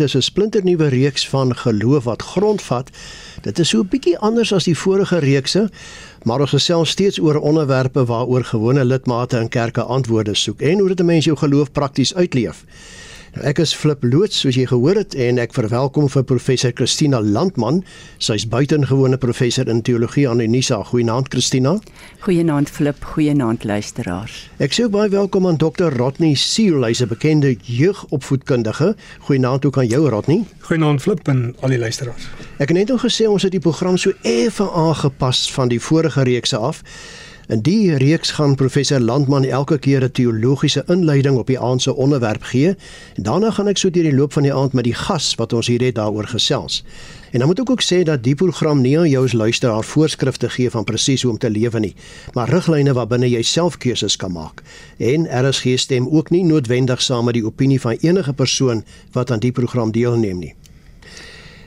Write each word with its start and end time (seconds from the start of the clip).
Dis 0.00 0.14
'n 0.16 0.22
splinternuwe 0.22 0.88
reeks 0.88 1.28
van 1.28 1.56
geloof 1.56 2.04
wat 2.04 2.22
grondvat. 2.22 2.90
Dit 3.42 3.58
is 3.58 3.68
so 3.68 3.78
'n 3.80 3.88
bietjie 3.88 4.18
anders 4.18 4.52
as 4.52 4.64
die 4.64 4.78
vorige 4.78 5.18
reekse, 5.18 5.70
maar 6.22 6.40
ons 6.40 6.50
gesels 6.50 6.90
steeds 6.90 7.20
oor 7.20 7.38
onderwerpe 7.38 8.04
waaroor 8.04 8.44
gewone 8.44 8.84
lidmate 8.84 9.38
in 9.38 9.48
kerke 9.48 9.82
antwoorde 9.82 10.34
soek 10.34 10.60
en 10.60 10.78
hoe 10.78 10.88
dit 10.88 11.00
'n 11.00 11.04
mens 11.04 11.24
jou 11.24 11.36
geloof 11.36 11.72
prakties 11.72 12.14
uitleef. 12.14 12.64
Nou, 13.34 13.48
ek 13.50 13.58
is 13.58 13.72
Flip 13.74 14.04
Loots 14.06 14.44
soos 14.44 14.54
jy 14.54 14.62
gehoor 14.70 14.94
het 15.00 15.14
en 15.18 15.40
ek 15.42 15.56
verwelkom 15.56 16.04
vir 16.12 16.22
professor 16.22 16.70
Christina 16.78 17.18
Landman. 17.18 17.80
Sy's 18.22 18.44
buitengewone 18.46 19.18
professor 19.18 19.66
in 19.66 19.80
teologie 19.82 20.28
aan 20.30 20.38
Unisa. 20.44 20.78
Goeienaand 20.86 21.32
Christina. 21.32 21.72
Goeienaand 22.22 22.70
Flip, 22.70 23.02
goeienaand 23.16 23.66
luisteraars. 23.66 24.36
Ek 24.62 24.76
sê 24.78 24.86
baie 24.86 25.10
welkom 25.10 25.48
aan 25.50 25.58
Dr. 25.58 25.90
Rodney 25.98 26.38
Seal, 26.38 26.86
hy's 26.86 27.02
'n 27.02 27.10
bekende 27.10 27.56
jeugopvoedkundige. 27.58 28.94
Goeienaand 29.26 29.66
ook 29.66 29.78
aan 29.82 29.90
jou 29.90 30.06
Rodney. 30.08 30.44
Goeienaand 30.70 31.02
Flip 31.02 31.26
en 31.28 31.56
al 31.60 31.74
die 31.74 31.78
luisteraars. 31.78 32.30
Ek 32.62 32.68
het 32.68 32.78
net 32.78 32.88
nog 32.88 33.02
gesê 33.02 33.26
ons 33.26 33.42
het 33.42 33.50
die 33.50 33.60
program 33.60 33.96
so 33.96 34.12
effe 34.22 34.70
aangepas 34.70 35.50
van 35.52 35.68
die 35.68 35.80
vorige 35.80 36.22
reekse 36.22 36.56
af. 36.56 36.82
In 37.46 37.60
die 37.60 37.96
reeks 37.96 38.30
gaan 38.30 38.54
professor 38.54 39.00
Landman 39.00 39.44
elke 39.44 39.78
keer 39.78 40.02
'n 40.04 40.10
teologiese 40.10 40.84
inleiding 40.86 41.36
op 41.36 41.46
die 41.46 41.58
aand 41.60 41.82
se 41.82 41.94
onderwerp 41.94 42.42
gee. 42.42 42.68
En 43.14 43.22
daarna 43.22 43.50
gaan 43.50 43.68
ek 43.68 43.76
so 43.76 43.90
deur 43.90 44.02
die 44.02 44.14
loop 44.14 44.32
van 44.32 44.42
die 44.42 44.54
aand 44.54 44.72
met 44.72 44.84
die 44.84 44.94
gas 44.94 45.34
wat 45.34 45.52
ons 45.52 45.66
hier 45.66 45.82
het 45.82 45.94
daaroor 45.94 46.26
gesels. 46.26 46.84
En 47.30 47.38
dan 47.38 47.48
moet 47.48 47.60
ek 47.60 47.70
ook 47.70 47.82
sê 47.82 48.02
dat 48.02 48.22
die 48.22 48.34
program 48.34 48.80
nie 48.80 48.98
aan 48.98 49.10
jou 49.10 49.24
as 49.24 49.32
luisteraar 49.32 49.84
voorskrifte 49.84 50.48
gee 50.48 50.70
van 50.70 50.84
presies 50.84 51.22
hoe 51.22 51.32
om 51.32 51.38
te 51.38 51.50
lewe 51.50 51.78
nie, 51.80 51.94
maar 52.32 52.48
riglyne 52.48 52.92
waarbinne 52.92 53.28
jy 53.30 53.42
self 53.42 53.76
keuses 53.76 54.16
kan 54.16 54.32
maak. 54.32 54.62
En 54.96 55.48
RSG 55.48 55.78
stem 55.78 56.08
ook 56.08 56.30
nie 56.30 56.44
noodwendig 56.44 57.02
saam 57.02 57.24
met 57.24 57.34
die 57.34 57.44
opinie 57.44 57.80
van 57.80 57.96
enige 58.00 58.32
persoon 58.32 58.84
wat 59.12 59.30
aan 59.30 59.38
die 59.38 59.52
program 59.52 59.90
deelneem 59.90 60.38
nie. 60.38 60.54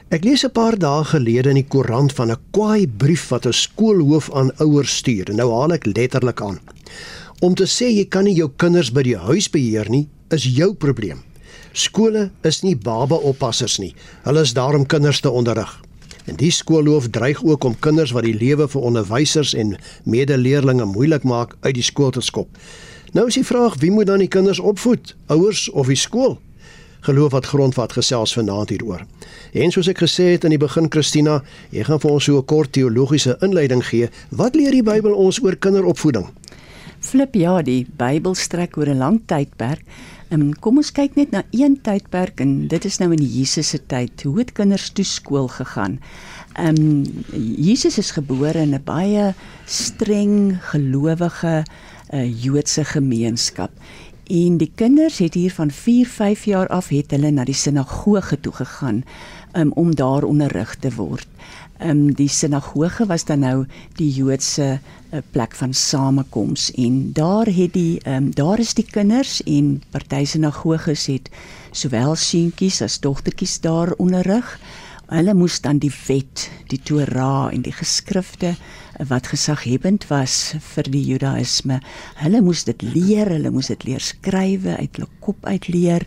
Ek 0.08 0.24
lees 0.24 0.46
'n 0.46 0.56
paar 0.56 0.78
dae 0.80 1.04
gelede 1.04 1.50
in 1.50 1.60
die 1.60 1.68
koerant 1.68 2.14
van 2.16 2.32
'n 2.32 2.40
kwaai 2.56 2.88
brief 2.88 3.28
wat 3.28 3.46
'n 3.46 3.52
skoolhoof 3.52 4.32
aan 4.32 4.56
ouers 4.58 4.96
stuur. 4.98 5.36
Nou 5.36 5.52
haal 5.52 5.74
ek 5.74 5.86
letterlik 5.86 6.42
aan. 6.42 6.60
Om 7.42 7.56
te 7.56 7.66
sê 7.66 7.92
jy 7.92 8.06
kan 8.06 8.24
nie 8.24 8.36
jou 8.36 8.50
kinders 8.56 8.92
by 8.92 9.04
die 9.04 9.18
huis 9.18 9.50
beheer 9.50 9.90
nie, 9.90 10.08
is 10.30 10.44
jou 10.44 10.74
probleem. 10.74 11.20
Skole 11.74 12.32
is 12.44 12.62
nie 12.64 12.76
baba-oppassers 12.76 13.80
nie. 13.80 13.94
Hulle 14.24 14.42
is 14.42 14.54
daar 14.54 14.76
om 14.76 14.86
kinders 14.86 15.20
te 15.20 15.30
onderrig. 15.30 15.82
En 16.26 16.36
die 16.36 16.52
skoolhoof 16.52 17.10
dreig 17.10 17.44
ook 17.44 17.64
om 17.64 17.80
kinders 17.80 18.12
wat 18.12 18.24
die 18.24 18.38
lewe 18.38 18.68
vir 18.68 18.82
onderwysers 18.82 19.54
en 19.54 19.78
medeleerlinge 20.04 20.86
moeilik 20.86 21.24
maak 21.24 21.56
uit 21.62 21.74
die 21.74 21.84
skool 21.84 22.12
te 22.12 22.22
skop. 22.22 22.48
Nou 23.12 23.28
is 23.28 23.34
die 23.34 23.46
vraag, 23.46 23.76
wie 23.80 23.92
moet 23.92 24.08
dan 24.08 24.20
die 24.20 24.28
kinders 24.28 24.60
opvoed? 24.60 25.16
Ouers 25.28 25.70
of 25.70 25.88
die 25.88 25.96
skool? 25.96 26.40
Geloof 27.00 27.32
wat 27.32 27.46
grondvat 27.46 27.94
gesels 27.94 28.34
vanaand 28.34 28.70
hieroor. 28.70 29.06
En 29.54 29.72
soos 29.72 29.88
ek 29.88 30.04
gesê 30.04 30.34
het 30.36 30.44
in 30.44 30.56
die 30.56 30.62
begin 30.62 30.90
Christina, 30.90 31.44
jy 31.70 31.84
gaan 31.84 32.00
vir 32.00 32.12
ons 32.12 32.24
so 32.24 32.38
'n 32.38 32.46
kort 32.46 32.72
teologiese 32.72 33.38
inleiding 33.42 33.86
gee. 33.86 34.10
Wat 34.30 34.56
leer 34.56 34.72
die 34.72 34.84
Bybel 34.84 35.14
ons 35.14 35.44
oor 35.44 35.56
kinderopvoeding? 35.56 36.28
Flip 37.00 37.36
ja, 37.36 37.62
die 37.62 37.86
Bybel 37.98 38.36
strek 38.36 38.78
oor 38.78 38.90
'n 38.90 38.98
lang 38.98 39.22
tydperk. 39.26 39.84
Um, 40.30 40.52
kom 40.60 40.78
ons 40.78 40.92
kyk 40.92 41.16
net 41.16 41.32
na 41.32 41.44
een 41.56 41.78
tydperk 41.82 42.42
en 42.44 42.68
dit 42.68 42.86
is 42.86 42.98
nou 43.00 43.14
in 43.16 43.24
Jesus 43.24 43.70
se 43.70 43.80
tyd. 43.88 44.24
Hoe 44.24 44.40
het 44.40 44.52
kinders 44.52 44.90
toe 44.90 45.06
skool 45.06 45.48
gegaan? 45.48 46.00
Ehm 46.58 46.76
um, 46.76 47.24
Jesus 47.58 47.98
is 47.98 48.12
gebore 48.12 48.60
in 48.60 48.74
'n 48.76 48.84
baie 48.84 49.34
streng 49.66 50.60
gelowige 50.72 51.64
uh, 52.14 52.44
Joodse 52.44 52.84
gemeenskap. 52.84 53.72
En 54.28 54.58
die 54.60 54.72
kinders 54.76 55.18
het 55.24 55.34
hier 55.34 55.54
van 55.56 55.72
4, 55.72 56.08
5 56.08 56.44
jaar 56.46 56.68
af 56.68 56.90
het 56.92 57.14
hulle 57.16 57.32
na 57.32 57.46
die 57.48 57.56
sinagoge 57.56 58.40
toe 58.40 58.52
gegaan 58.52 59.04
um, 59.56 59.72
om 59.72 59.96
daar 59.96 60.24
onderrig 60.28 60.76
te 60.76 60.92
word. 60.96 61.28
Um, 61.80 62.14
die 62.14 62.28
sinagoge 62.28 63.06
was 63.08 63.24
dan 63.26 63.40
nou 63.40 63.66
die 63.96 64.10
Joodse 64.12 64.80
uh, 64.80 65.22
plek 65.32 65.56
van 65.56 65.74
samekoms 65.74 66.72
en 66.76 67.14
daar 67.14 67.48
het 67.48 67.74
die 67.74 68.02
um, 68.04 68.34
daar 68.36 68.60
is 68.60 68.74
die 68.74 68.86
kinders 68.92 69.40
en 69.46 69.78
party 69.96 70.26
sinagoges 70.26 71.06
het 71.08 71.32
sowel 71.72 72.16
seentjies 72.16 72.82
as 72.82 73.00
dogtertjies 73.00 73.62
daar 73.64 73.94
onderrig. 73.96 74.60
Hulle 75.08 75.34
moes 75.34 75.62
dan 75.64 75.80
die 75.80 75.94
wet, 76.08 76.50
die 76.68 76.82
Torah 76.84 77.54
en 77.54 77.62
die 77.64 77.72
geskrifte 77.72 78.58
wat 79.06 79.28
gesaghebend 79.28 80.08
was 80.10 80.56
vir 80.74 80.88
die 80.90 81.04
Judaïsme. 81.06 81.80
Hulle 82.18 82.42
moes 82.42 82.64
dit 82.66 82.82
leer, 82.82 83.30
hulle 83.30 83.52
moes 83.54 83.70
dit 83.70 83.84
leer 83.86 84.02
skrywe 84.02 84.78
uit 84.80 84.98
hulle 84.98 85.10
kop 85.22 85.46
uit 85.46 85.68
leer 85.68 86.06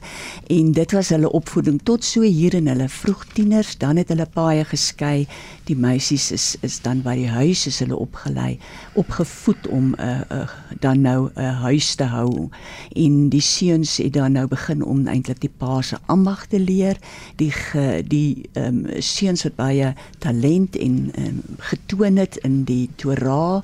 en 0.51 0.73
dit 0.75 0.95
was 0.97 1.11
hulle 1.13 1.31
opvoeding 1.37 1.79
tot 1.85 2.05
so 2.05 2.25
hier 2.25 2.55
in 2.57 2.71
hulle 2.71 2.89
vroegtieners, 2.91 3.77
dan 3.79 4.01
het 4.01 4.11
hulle 4.11 4.27
paie 4.35 4.65
geskei. 4.67 5.27
Die 5.69 5.77
meisies 5.77 6.31
is 6.35 6.47
is 6.67 6.81
dan 6.83 7.03
by 7.05 7.15
die 7.21 7.29
huis 7.31 7.67
is 7.71 7.79
hulle 7.85 7.99
opgelei, 8.01 8.59
opgevoed 8.99 9.69
om 9.69 9.95
'n 9.95 10.01
uh, 10.01 10.11
eh, 10.11 10.27
uh, 10.31 10.41
eh, 10.41 10.49
dan 10.81 11.01
nou 11.01 11.29
'n 11.29 11.41
uh, 11.41 11.61
huis 11.63 11.95
te 11.95 12.05
hou. 12.05 12.49
En 12.97 13.29
die 13.29 13.41
seuns 13.41 13.97
het 13.97 14.13
dan 14.13 14.33
nou 14.33 14.47
begin 14.49 14.83
om 14.85 15.07
eintlik 15.07 15.41
die 15.41 15.53
pa 15.57 15.83
se 15.83 15.99
ambag 16.07 16.47
te 16.47 16.61
leer. 16.61 16.97
Die 17.37 17.51
ge, 17.51 18.03
die 18.07 18.49
ehm 18.53 18.85
um, 18.87 19.03
seuns 19.03 19.43
wat 19.43 19.57
baie 19.57 19.95
talent 20.19 20.77
en 20.77 21.13
um, 21.19 21.43
getoon 21.59 22.17
het 22.17 22.37
in 22.37 22.65
die 22.65 22.80
die 22.81 22.91
Torah 22.97 23.63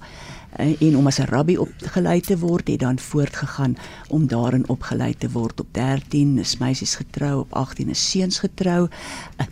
eh, 0.56 0.76
en 0.80 0.96
om 0.96 1.06
as 1.06 1.18
'n 1.20 1.30
rabbi 1.32 1.56
opgelei 1.56 2.20
te 2.20 2.38
word, 2.38 2.68
het 2.68 2.80
dan 2.80 2.98
voortgegaan 2.98 3.76
om 4.08 4.26
daarin 4.26 4.68
opgelei 4.68 5.14
te 5.18 5.30
word. 5.30 5.60
Op 5.60 5.68
13 5.72 6.38
is 6.38 6.56
meisies 6.58 6.94
getrou, 6.94 7.40
op 7.40 7.52
18 7.52 7.88
is 7.88 8.10
seuns 8.10 8.38
getrou. 8.38 8.88
Eh, 9.36 9.46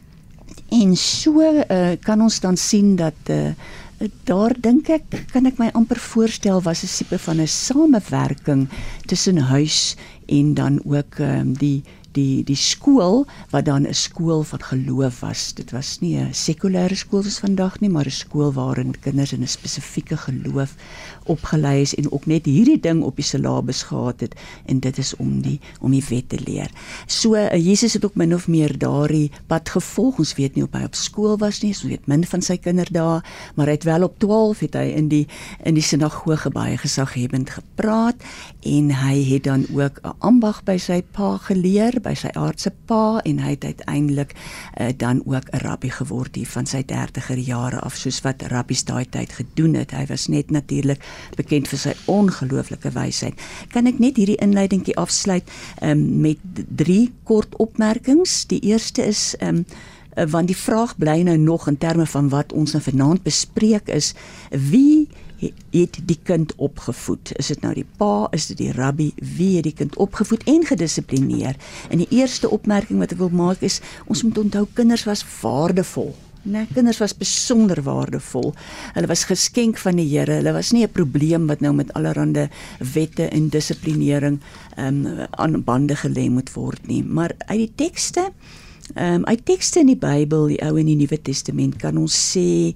en 0.75 0.97
so 0.97 1.41
uh, 1.41 1.95
kan 2.03 2.21
ons 2.21 2.41
dan 2.41 2.57
sien 2.57 2.97
dat 2.97 3.15
uh, 3.31 3.53
daar 4.27 4.55
dink 4.59 4.89
ek 4.89 5.05
kan 5.31 5.47
ek 5.47 5.59
my 5.61 5.69
amper 5.79 6.01
voorstel 6.01 6.63
was 6.63 6.83
'n 6.83 6.91
tipe 6.91 7.19
van 7.19 7.41
'n 7.41 7.47
samewerking 7.47 8.69
tussen 9.07 9.39
huis 9.39 9.97
en 10.27 10.55
dan 10.55 10.81
ook 10.85 11.19
um, 11.19 11.53
die 11.53 11.83
die 12.15 12.45
die 12.47 12.59
skool 12.59 13.27
wat 13.51 13.67
dan 13.67 13.87
'n 13.87 13.95
skool 13.95 14.43
van 14.43 14.63
geloof 14.63 15.21
was. 15.21 15.53
Dit 15.55 15.71
was 15.73 16.01
nie 16.01 16.17
'n 16.17 16.33
sekulêre 16.33 16.95
skool 16.97 17.23
soos 17.23 17.39
vandag 17.39 17.81
nie, 17.81 17.91
maar 17.91 18.07
'n 18.07 18.11
skool 18.11 18.53
waarin 18.53 18.95
kinders 19.01 19.33
in 19.33 19.43
'n 19.43 19.49
spesifieke 19.49 20.17
geloof 20.17 20.75
opgelei 21.25 21.81
is 21.81 21.95
en 21.95 22.11
ook 22.13 22.27
net 22.27 22.47
hierdie 22.47 22.81
ding 22.81 23.03
op 23.03 23.17
die 23.17 23.25
syllabus 23.27 23.83
gehad 23.83 24.21
het 24.21 24.35
en 24.67 24.81
dit 24.81 24.99
is 24.99 25.15
om 25.17 25.41
die 25.43 25.61
om 25.81 25.91
die 25.95 26.05
wet 26.09 26.29
te 26.29 26.39
leer. 26.45 26.71
So 27.07 27.35
uh, 27.35 27.51
Jesus 27.57 27.93
het 27.93 28.05
ook 28.05 28.15
min 28.15 28.35
of 28.35 28.49
meer 28.49 28.79
daardie 28.79 29.31
pad 29.47 29.69
gevolg. 29.69 30.19
Ons 30.19 30.35
weet 30.39 30.55
nie 30.55 30.65
of 30.65 30.73
hy 30.73 30.85
op 30.85 30.95
skool 30.99 31.37
was 31.39 31.61
nie, 31.63 31.73
ons 31.75 31.85
weet 31.89 32.07
min 32.11 32.25
van 32.29 32.43
sy 32.45 32.57
kinderdae, 32.61 33.21
maar 33.55 33.71
hy 33.71 33.77
het 33.77 33.87
wel 33.89 34.07
op 34.07 34.19
12 34.23 34.65
het 34.67 34.79
hy 34.79 34.87
in 34.97 35.09
die 35.13 35.25
in 35.65 35.79
die 35.79 35.85
sinagoge 35.85 36.51
baie 36.55 36.77
gesaghebend 36.81 37.51
gepraat 37.57 38.21
en 38.69 38.91
hy 38.95 39.17
het 39.29 39.45
dan 39.49 39.67
ook 39.73 40.01
'n 40.03 40.15
ambag 40.19 40.63
by 40.65 40.77
sy 40.79 41.03
pa 41.03 41.37
geleer 41.39 42.01
by 42.01 42.15
sy 42.15 42.31
aardse 42.35 42.73
pa 42.87 43.21
en 43.25 43.39
hy 43.39 43.51
het 43.51 43.65
uiteindelik 43.65 44.35
uh, 44.81 44.89
dan 44.97 45.23
ook 45.25 45.49
'n 45.53 45.59
rabbi 45.59 45.91
geword 45.91 46.35
hier 46.35 46.47
van 46.47 46.67
sy 46.67 46.83
30er 46.83 47.39
jare 47.39 47.81
af 47.81 47.97
soos 47.97 48.21
wat 48.21 48.43
rabbies 48.43 48.85
daai 48.85 49.05
tyd 49.09 49.33
gedoen 49.33 49.75
het. 49.75 49.91
Hy 49.91 50.07
was 50.07 50.27
net 50.27 50.51
natuurlik 50.51 51.03
bekend 51.37 51.69
vir 51.69 51.79
sy 51.79 51.95
ongelooflike 52.11 52.95
wysheid. 52.95 53.41
Kan 53.73 53.91
ek 53.91 53.99
net 54.03 54.21
hierdie 54.21 54.39
inleidingkie 54.45 54.97
afsluit 55.01 55.49
um, 55.83 56.07
met 56.25 56.41
drie 56.55 57.13
kort 57.25 57.57
opmerkings? 57.63 58.45
Die 58.51 58.61
eerste 58.71 59.05
is 59.05 59.33
um, 59.41 59.65
want 60.31 60.47
die 60.47 60.59
vraag 60.59 60.95
bly 60.97 61.23
nou 61.27 61.37
nog 61.39 61.69
in 61.69 61.79
terme 61.79 62.07
van 62.07 62.29
wat 62.31 62.53
ons 62.53 62.73
nou 62.73 62.83
vanaand 62.83 63.25
bespreek 63.27 63.89
is 63.91 64.13
wie 64.51 65.09
het 65.71 65.99
die 66.09 66.19
kind 66.23 66.55
opgevoed? 66.57 67.33
Is 67.37 67.51
dit 67.53 67.61
nou 67.61 67.75
die 67.75 67.87
pa, 67.99 68.29
is 68.33 68.47
dit 68.47 68.59
die 68.63 68.73
rabbi, 68.73 69.11
wie 69.37 69.57
het 69.57 69.67
die 69.67 69.75
kind 69.77 69.97
opgevoed 70.01 70.45
en 70.49 70.65
gedissiplineer? 70.65 71.59
En 71.91 72.01
die 72.01 72.09
eerste 72.11 72.51
opmerking 72.51 73.03
wat 73.03 73.13
ek 73.13 73.21
wil 73.21 73.35
maak 73.35 73.65
is 73.67 73.81
ons 74.07 74.23
moet 74.23 74.39
onthou 74.39 74.67
kinders 74.73 75.05
was 75.05 75.25
waardevol. 75.41 76.15
Nee, 76.45 76.67
kinders 76.75 76.99
was 77.01 77.15
besonder 77.17 77.81
waardevol. 77.83 78.51
Hulle 78.93 79.09
was 79.09 79.25
geskenk 79.25 79.79
van 79.81 79.97
die 79.97 80.05
Here. 80.11 80.37
Hulle 80.43 80.53
was 80.53 80.73
nie 80.73 80.85
'n 80.85 80.93
probleem 80.93 81.47
wat 81.47 81.61
nou 81.61 81.73
met 81.73 81.93
allerlei 81.93 82.49
wette 82.79 83.29
en 83.29 83.49
dissiplinering 83.49 84.41
ehm 84.77 85.07
um, 85.07 85.27
aan 85.31 85.65
bande 85.65 85.97
gelê 85.97 86.29
moet 86.31 86.53
word 86.53 86.87
nie. 86.87 87.03
Maar 87.03 87.33
uit 87.47 87.59
die 87.59 87.73
tekste 87.75 88.33
Ehm 88.93 89.15
um, 89.15 89.25
uit 89.25 89.41
tekste 89.49 89.81
in 89.81 89.89
die 89.89 89.97
Bybel, 89.97 90.51
die 90.53 90.59
Ou 90.63 90.77
en 90.77 90.87
die 90.87 90.97
Nuwe 90.99 91.17
Testament 91.25 91.79
kan 91.81 91.97
ons 91.97 92.13
sê 92.13 92.75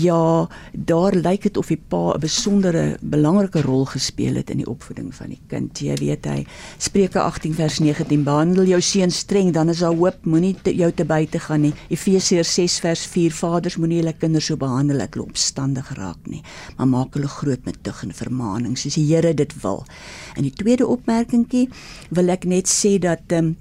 ja, 0.00 0.48
daar 0.72 1.12
lyk 1.12 1.44
dit 1.50 1.60
of 1.60 1.68
die 1.68 1.76
pa 1.76 2.14
'n 2.14 2.20
besondere 2.20 2.96
belangrike 3.02 3.60
rol 3.60 3.84
gespeel 3.84 4.40
het 4.40 4.50
in 4.50 4.64
die 4.64 4.66
opvoeding 4.66 5.12
van 5.14 5.28
die 5.28 5.40
kind. 5.48 5.78
Jy 5.78 5.96
weet 6.00 6.24
hy 6.24 6.46
Spreuke 6.78 7.20
18 7.20 7.54
vers 7.54 7.78
19 7.78 8.24
behandel 8.24 8.64
jou 8.64 8.80
seun 8.80 9.10
streng, 9.10 9.52
dan 9.52 9.68
is 9.68 9.78
daar 9.78 9.94
hoop, 9.94 10.24
moenie 10.24 10.56
jou 10.64 10.92
te 10.92 11.04
buite 11.04 11.38
gaan 11.38 11.60
nie. 11.60 11.74
Efesiërs 11.88 12.54
6 12.54 12.80
vers 12.80 13.06
4 13.06 13.30
Vaders 13.30 13.76
moenie 13.76 13.98
hulle 14.00 14.16
kinders 14.16 14.46
so 14.46 14.56
behandel 14.56 14.98
dat 14.98 15.14
hulle 15.14 15.28
opstandig 15.28 15.92
raak 15.94 16.26
nie, 16.26 16.42
maar 16.78 16.88
maak 16.88 17.14
hulle 17.14 17.28
groot 17.28 17.64
met 17.64 17.82
tug 17.82 18.02
en 18.02 18.12
vermaaning 18.12 18.78
soos 18.78 18.94
die 18.94 19.14
Here 19.14 19.34
dit 19.34 19.62
wil. 19.62 19.84
En 20.36 20.42
die 20.42 20.54
tweede 20.56 20.86
opmerkingkie 20.86 21.68
wil 22.10 22.28
ek 22.28 22.44
net 22.44 22.66
sê 22.66 22.98
dat 22.98 23.20
ehm 23.28 23.44
um, 23.44 23.56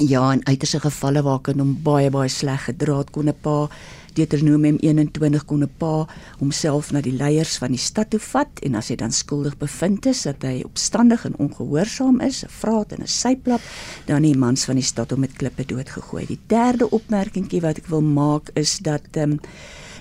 Ja, 0.00 0.32
in 0.32 0.46
uiterste 0.46 0.80
gevalle 0.80 1.20
waar 1.22 1.40
kan 1.44 1.58
hom 1.60 1.74
baie 1.84 2.08
baie 2.10 2.30
sleg 2.32 2.64
gedra 2.64 3.02
het 3.02 3.10
kon 3.12 3.28
'n 3.28 3.34
pa 3.42 3.68
Deuteronomium 4.16 4.76
21 4.80 5.44
kon 5.44 5.62
'n 5.62 5.70
pa 5.76 6.06
homself 6.38 6.92
na 6.92 7.00
die 7.00 7.12
leiers 7.12 7.58
van 7.58 7.70
die 7.70 7.80
stad 7.80 8.10
toe 8.10 8.20
vat 8.20 8.60
en 8.62 8.74
as 8.74 8.88
hy 8.88 8.96
dan 8.96 9.12
skuldig 9.12 9.58
bevind 9.58 10.06
is 10.06 10.22
dat 10.22 10.42
hy 10.42 10.62
opstandig 10.64 11.24
en 11.24 11.36
ongehoorsaam 11.36 12.20
is, 12.20 12.42
'n 12.44 12.48
vraat 12.48 12.92
en 12.92 13.02
'n 13.02 13.06
syplap, 13.06 13.60
dan 14.06 14.22
die 14.22 14.36
mans 14.36 14.64
van 14.64 14.74
die 14.74 14.84
stad 14.84 15.10
hom 15.10 15.20
met 15.20 15.36
klippe 15.36 15.64
doodgegooi. 15.64 16.26
Die 16.26 16.40
derde 16.46 16.90
opmerkingie 16.90 17.60
wat 17.60 17.78
ek 17.78 17.86
wil 17.86 18.02
maak 18.02 18.50
is 18.54 18.78
dat 18.78 19.02
ehm 19.12 19.30
um, 19.30 19.40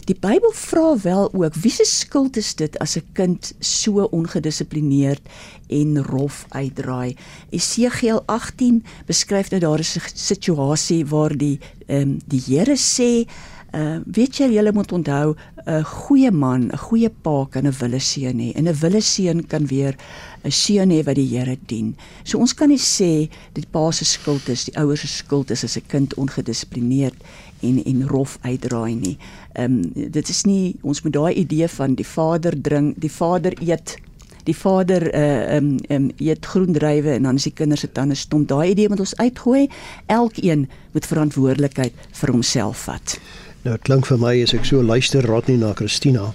Die 0.09 0.15
Bybel 0.17 0.49
vra 0.57 0.95
wel 0.97 1.27
ook 1.33 1.55
wie 1.61 1.71
se 1.71 1.85
skuld 1.85 2.37
is 2.37 2.55
dit 2.57 2.77
as 2.79 2.97
'n 2.97 3.05
kind 3.13 3.53
so 3.59 4.01
ongedissiplineerd 4.01 5.21
en 5.67 6.03
rof 6.03 6.45
uitdraai. 6.49 7.15
Esegiel 7.49 8.23
18 8.25 8.83
beskryf 9.05 9.47
dat 9.47 9.61
daar 9.61 9.79
'n 9.79 10.01
situasie 10.13 11.05
waar 11.05 11.37
die 11.37 11.59
ehm 11.85 12.01
um, 12.01 12.19
die 12.25 12.41
Here 12.45 12.77
sê 12.77 13.29
Uh 13.71 14.01
weet 14.03 14.35
jy 14.35 14.49
julle 14.51 14.73
moet 14.75 14.91
onthou 14.91 15.35
'n 15.65 15.83
goeie 15.83 16.31
man, 16.31 16.61
'n 16.67 16.77
goeie 16.77 17.09
pa 17.09 17.45
kan 17.45 17.67
'n 17.67 17.77
wille 17.79 17.99
seun 17.99 18.39
hê 18.39 18.51
en 18.55 18.67
'n 18.67 18.79
wille 18.81 19.01
seun 19.01 19.47
kan 19.47 19.65
weer 19.65 19.95
'n 20.43 20.51
seun 20.51 20.91
hê 20.91 21.03
wat 21.03 21.15
die 21.15 21.37
Here 21.37 21.57
dien. 21.65 21.95
So 22.23 22.37
ons 22.37 22.53
kan 22.53 22.67
nie 22.67 22.77
sê 22.77 23.29
dit 23.53 23.71
pa 23.71 23.91
se 23.91 24.05
skuld 24.05 24.49
is, 24.49 24.65
die 24.65 24.75
ouers 24.75 24.99
se 24.99 25.07
skuld 25.07 25.51
is 25.51 25.63
as 25.63 25.77
'n 25.77 25.87
kind 25.87 26.13
ongedissiplineerd 26.13 27.15
en 27.61 27.83
en 27.85 28.07
rof 28.07 28.37
uitdraai 28.41 28.95
nie. 28.95 29.17
Ehm 29.53 29.81
um, 29.81 29.91
dit 29.93 30.29
is 30.29 30.43
nie 30.43 30.75
ons 30.81 31.01
moet 31.01 31.13
daai 31.13 31.33
idee 31.33 31.67
van 31.67 31.95
die 31.95 32.07
vader 32.07 32.61
drink, 32.61 32.95
die 32.97 33.11
vader 33.11 33.53
eet 33.59 33.97
die 34.43 34.55
vader 34.57 35.05
uh 35.13 35.55
um 35.55 35.75
um 35.89 36.09
eet 36.17 36.45
groen 36.45 36.73
druiwe 36.73 37.13
en 37.13 37.23
dan 37.23 37.35
is 37.35 37.43
die 37.49 37.53
kinders 37.53 37.85
se 37.85 37.91
tande 37.91 38.15
stom. 38.15 38.45
Daai 38.45 38.71
idee 38.71 38.89
moet 38.89 38.99
ons 38.99 39.15
uitgooi. 39.15 39.67
Elkeen 40.05 40.69
moet 40.91 41.05
verantwoordelikheid 41.05 41.93
vir 42.21 42.31
homself 42.31 42.87
vat. 42.89 43.19
Nou 43.61 43.75
klink 43.77 44.07
vir 44.09 44.17
my 44.17 44.31
as 44.41 44.55
ek 44.57 44.63
so 44.65 44.81
luister 44.81 45.21
Rodney 45.29 45.53
na 45.61 45.75
Christina 45.77 46.31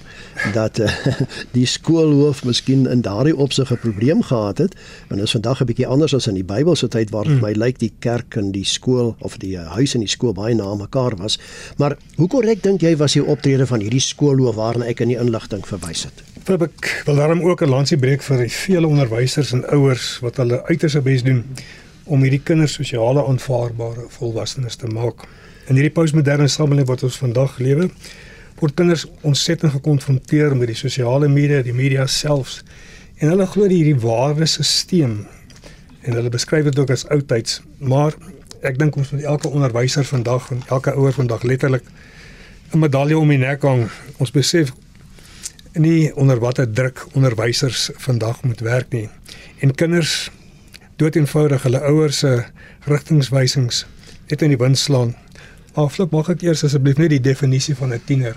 dat 0.54 0.78
uh, 0.78 0.86
die 1.56 1.64
skoolhoof 1.66 2.44
miskien 2.46 2.84
in 2.86 3.00
daardie 3.02 3.34
opsig 3.34 3.72
'n 3.72 3.80
probleem 3.82 4.22
gehad 4.22 4.58
het, 4.62 4.76
want 5.08 5.18
dit 5.18 5.26
is 5.26 5.34
vandag 5.34 5.60
'n 5.60 5.66
bietjie 5.66 5.88
anders 5.90 6.14
as 6.14 6.28
in 6.30 6.38
die 6.38 6.46
Bybelse 6.46 6.88
tyd 6.88 7.10
waar 7.10 7.26
mm. 7.26 7.40
my 7.42 7.50
lyk 7.58 7.78
die 7.82 7.90
kerk 7.98 8.36
en 8.36 8.52
die 8.52 8.64
skool 8.64 9.16
of 9.18 9.38
die 9.42 9.56
uh, 9.58 9.66
huis 9.74 9.94
en 9.94 10.06
die 10.06 10.08
skool 10.08 10.32
baie 10.32 10.54
na 10.54 10.74
mekaar 10.74 11.16
was. 11.16 11.38
Maar 11.76 11.96
hoe 12.16 12.28
korrek 12.28 12.62
dink 12.62 12.82
jy 12.82 12.96
was 12.96 13.18
die 13.18 13.24
optrede 13.24 13.66
van 13.66 13.80
hierdie 13.80 14.00
skoolhoof 14.00 14.54
waarna 14.54 14.86
ek 14.86 15.00
in 15.00 15.08
die 15.08 15.18
inligting 15.18 15.66
verwys 15.66 16.06
het? 16.06 16.22
Ek 16.46 17.02
wil 17.06 17.16
daarom 17.18 17.42
ook 17.42 17.62
'n 17.62 17.68
lansie 17.68 17.98
breek 17.98 18.22
vir 18.22 18.38
die 18.38 18.52
vele 18.52 18.86
onderwysers 18.86 19.52
en 19.52 19.66
ouers 19.74 20.18
wat 20.22 20.36
hulle 20.36 20.62
uiters 20.70 20.94
bes 21.02 21.22
doen 21.22 21.42
om 22.04 22.22
hierdie 22.22 22.42
kinders 22.44 22.78
sosiale 22.78 23.26
aanvaarbare 23.26 24.06
volwassenes 24.08 24.76
te 24.76 24.86
maak. 24.86 25.26
In 25.66 25.74
hierdie 25.74 25.90
postmoderne 25.90 26.46
samelewing 26.46 26.86
wat 26.86 27.02
ons 27.02 27.16
vandag 27.18 27.56
lewe, 27.58 27.88
word 28.60 28.74
kinders 28.78 29.02
ontsettend 29.26 29.72
gekonfronteer 29.74 30.54
met 30.54 30.70
die 30.70 30.78
sosiale 30.78 31.26
media, 31.28 31.58
die 31.66 31.74
media 31.74 32.04
selfs. 32.06 32.60
En 33.18 33.32
hulle 33.32 33.48
glo 33.50 33.66
hierdie 33.66 33.96
waardesisteem 33.98 35.24
en 36.06 36.14
hulle 36.14 36.30
beskryf 36.30 36.68
dit 36.68 36.78
ook 36.78 36.92
as 36.94 37.02
oudtyds, 37.10 37.58
maar 37.82 38.14
ek 38.62 38.78
dink 38.78 38.94
ons 38.94 39.10
moet 39.10 39.26
elke 39.26 39.50
onderwyser 39.50 40.06
vandag 40.06 40.52
en 40.54 40.62
elke 40.70 40.94
ouer 40.94 41.16
vandag 41.16 41.42
letterlik 41.42 41.82
'n 42.72 42.78
medalje 42.78 43.18
om 43.18 43.28
die 43.28 43.38
nek 43.38 43.62
hang. 43.62 43.90
Ons 44.18 44.30
besef 44.30 44.72
nie 45.74 46.14
onder 46.14 46.38
watter 46.38 46.70
druk 46.70 47.06
onderwysers 47.12 47.90
vandag 47.96 48.42
moet 48.42 48.60
werk 48.60 48.92
nie. 48.92 49.08
En 49.58 49.74
kinders 49.74 50.30
dood 50.96 51.16
eenvoudig 51.16 51.62
hulle 51.62 51.80
ouers 51.80 52.18
se 52.18 52.44
rigtingwysings 52.84 53.86
net 54.28 54.42
in 54.42 54.48
die 54.48 54.58
wind 54.58 54.78
slaan 54.78 55.14
Afloop 55.76 56.10
mag 56.10 56.28
ek 56.32 56.42
eers 56.42 56.64
asseblief 56.64 56.96
net 56.96 57.10
die 57.12 57.20
definisie 57.20 57.76
van 57.76 57.92
'n 57.92 58.00
tiener 58.04 58.36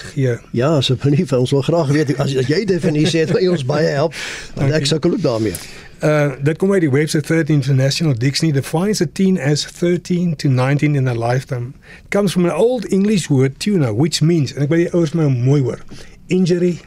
gee. 0.00 0.38
Ja, 0.50 0.76
asseblief, 0.76 1.32
ons 1.32 1.50
wil 1.50 1.62
graag 1.62 1.92
weet 1.94 2.16
as 2.18 2.32
jy 2.32 2.64
definisie 2.64 3.20
het, 3.20 3.32
wil 3.34 3.52
ons 3.52 3.64
baie 3.64 3.88
help. 3.94 4.16
Want 4.54 4.72
ek 4.72 4.88
sukkel 4.88 5.16
ook 5.16 5.22
daarmee. 5.22 5.54
Uh 6.00 6.32
dit 6.40 6.56
kom 6.56 6.72
uit 6.72 6.80
die 6.80 6.90
website 6.90 7.26
13 7.28 7.60
International 7.60 8.14
Dictionary 8.16 8.56
defines 8.56 9.02
a 9.04 9.06
teen 9.12 9.36
as 9.40 9.66
13 9.78 10.36
to 10.36 10.48
19 10.48 10.94
in 10.96 11.08
a 11.08 11.14
lifetime. 11.14 11.74
It 12.04 12.08
comes 12.08 12.32
from 12.32 12.44
an 12.48 12.56
old 12.56 12.86
English 12.88 13.28
word 13.28 13.58
tuna 13.60 13.92
which 13.94 14.22
means 14.22 14.54
en 14.54 14.64
ek 14.64 14.72
wil 14.72 14.86
die 14.86 14.92
ouers 14.94 15.12
my 15.12 15.28
mooi 15.28 15.60
hoor. 15.60 15.82
Injury, 16.32 16.78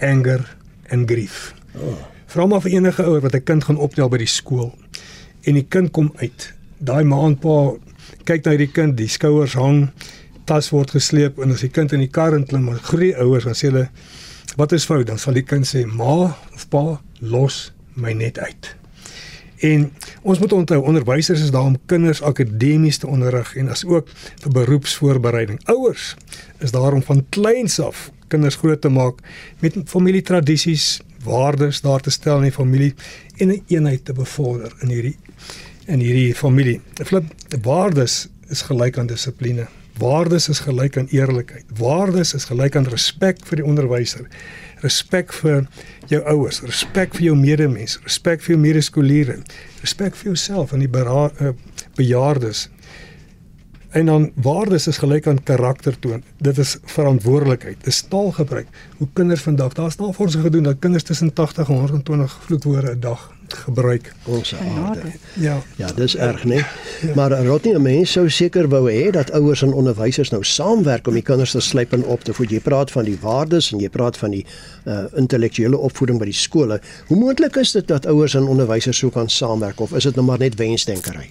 anger 0.00 0.40
and 0.88 1.10
grief. 1.10 1.52
Oh. 1.76 1.98
Vra 2.32 2.46
maar 2.48 2.64
vir 2.64 2.78
enige 2.78 3.04
ouer 3.04 3.20
wat 3.20 3.36
'n 3.36 3.44
kind 3.44 3.64
gaan 3.64 3.76
optel 3.76 4.08
by 4.08 4.22
die 4.24 4.30
skool 4.30 4.72
en 5.44 5.60
die 5.60 5.66
kind 5.68 5.90
kom 5.90 6.12
uit. 6.16 6.52
Daai 6.78 7.04
maandpa 7.04 7.76
kyk 8.24 8.44
na 8.44 8.54
hierdie 8.54 8.72
kind, 8.72 8.96
die 8.98 9.08
skouers 9.10 9.56
hang, 9.58 9.88
tas 10.48 10.70
word 10.72 10.92
gesleep 10.96 11.40
en 11.42 11.54
as 11.54 11.64
die 11.64 11.72
kind 11.72 11.92
in 11.96 12.04
die 12.04 12.12
kar 12.12 12.36
inklim, 12.36 12.68
maar 12.68 12.80
groei 12.84 13.12
ouers 13.20 13.48
dan 13.48 13.56
sê 13.56 13.70
hulle 13.70 13.88
wat 14.58 14.72
is 14.76 14.86
fout? 14.86 15.06
Dan 15.08 15.18
sal 15.18 15.36
die 15.36 15.46
kind 15.46 15.66
sê 15.66 15.84
ma 15.88 16.34
of 16.54 16.66
pa 16.70 17.00
los 17.20 17.72
my 17.98 18.12
net 18.16 18.38
uit. 18.38 18.70
En 19.64 19.86
ons 20.22 20.40
moet 20.42 20.52
onthou 20.52 20.80
onderwysers 20.84 21.46
is 21.46 21.52
daar 21.54 21.70
om 21.70 21.78
kinders 21.90 22.22
akademies 22.22 23.00
te 23.00 23.08
onderrig 23.08 23.54
en 23.56 23.70
as 23.72 23.84
ook 23.88 24.10
vir 24.42 24.54
beroepsvoorbereiding. 24.58 25.60
Ouers 25.72 26.14
is 26.60 26.74
daar 26.74 26.92
om 26.92 27.02
van 27.02 27.24
kleins 27.34 27.78
af 27.80 28.10
kinders 28.28 28.58
groot 28.60 28.80
te 28.80 28.90
maak 28.90 29.20
met 29.62 29.76
familietradisies, 29.88 31.00
waardes 31.24 31.80
daar 31.80 32.00
te 32.00 32.10
stel 32.10 32.42
in 32.42 32.50
die 32.50 32.56
familie 32.56 32.94
en 33.36 33.48
'n 33.48 33.62
eenheid 33.68 34.04
te 34.04 34.12
bevorder 34.12 34.72
in 34.80 34.88
hierdie 34.88 35.16
in 35.86 36.00
hierdie 36.00 36.34
familie. 36.34 36.80
Flip, 37.04 37.24
waardes 37.62 38.26
is 38.52 38.62
gelyk 38.62 38.98
aan 38.98 39.08
dissipline. 39.10 39.66
Waardes 39.98 40.48
is 40.48 40.58
gelyk 40.64 40.96
aan 40.98 41.08
eerlikheid. 41.14 41.64
Waardes 41.78 42.34
is 42.34 42.48
gelyk 42.50 42.76
aan 42.76 42.88
respek 42.90 43.44
vir 43.46 43.60
die 43.60 43.66
onderwyser. 43.66 44.26
Respek 44.82 45.32
vir 45.32 45.68
jou 46.10 46.20
ouers, 46.28 46.60
respek 46.66 47.14
vir 47.14 47.28
jou 47.30 47.36
medemens, 47.38 47.98
respek 48.04 48.42
vir 48.42 48.56
jou 48.56 48.60
medeskoliere, 48.60 49.38
respek 49.80 50.16
vir 50.18 50.32
jouself 50.32 50.74
en 50.74 50.82
die 50.82 50.90
uh, 50.90 51.52
bejaardes. 51.96 52.68
En 53.94 54.10
dan 54.10 54.32
waardes 54.34 54.88
is 54.90 54.98
gelyk 54.98 55.28
aan 55.30 55.42
karakter 55.42 55.98
toon. 55.98 56.24
Dit 56.42 56.58
is 56.58 56.76
verantwoordelikheid. 56.84 57.84
Dis 57.84 58.02
taalgebruik. 58.02 58.66
Hoe 58.98 59.08
kinders 59.12 59.46
vandag, 59.46 59.72
daar's 59.72 59.96
navorsing 59.96 60.42
gedoen 60.42 60.62
dat 60.66 60.82
kinders 60.82 61.06
tussen 61.06 61.32
80 61.32 61.68
en 61.68 61.74
120 61.74 62.38
vloekwoorde 62.48 62.94
'n 62.94 63.00
dag 63.00 63.33
gebruik 63.48 64.12
ons 64.24 64.54
aarde. 64.54 65.12
Ja. 65.32 65.62
Ja, 65.76 65.92
dis 65.92 66.16
erg, 66.16 66.44
né? 66.44 66.54
Ja. 66.54 67.14
Maar 67.14 67.44
Rodney, 67.44 67.74
'n 67.74 67.82
mens 67.82 68.10
sou 68.10 68.28
seker 68.30 68.68
wou 68.68 68.90
hê 68.90 69.10
dat 69.10 69.30
ouers 69.30 69.62
en 69.62 69.72
onderwysers 69.72 70.30
nou 70.30 70.44
saamwerk 70.44 71.06
om 71.06 71.14
die 71.14 71.22
kinders 71.22 71.50
te 71.50 71.60
slyp 71.60 71.92
en 71.92 72.04
op 72.04 72.24
te 72.24 72.34
voed. 72.34 72.50
Jy 72.50 72.60
praat 72.60 72.90
van 72.90 73.04
die 73.04 73.18
waardes 73.20 73.72
en 73.72 73.78
jy 73.78 73.88
praat 73.88 74.16
van 74.16 74.30
die 74.30 74.46
uh 74.84 75.04
intellektuele 75.14 75.78
opvoeding 75.78 76.18
by 76.18 76.24
die 76.24 76.32
skole. 76.32 76.80
Hoe 77.06 77.18
moontlik 77.18 77.56
is 77.56 77.72
dit 77.72 77.88
dat 77.88 78.06
ouers 78.06 78.34
en 78.34 78.42
onderwysers 78.42 78.98
so 78.98 79.10
kan 79.10 79.28
saamwerk 79.28 79.80
of 79.80 79.92
is 79.92 80.02
dit 80.02 80.14
nou 80.14 80.26
maar 80.26 80.38
net 80.38 80.54
wensdenkery? 80.54 81.30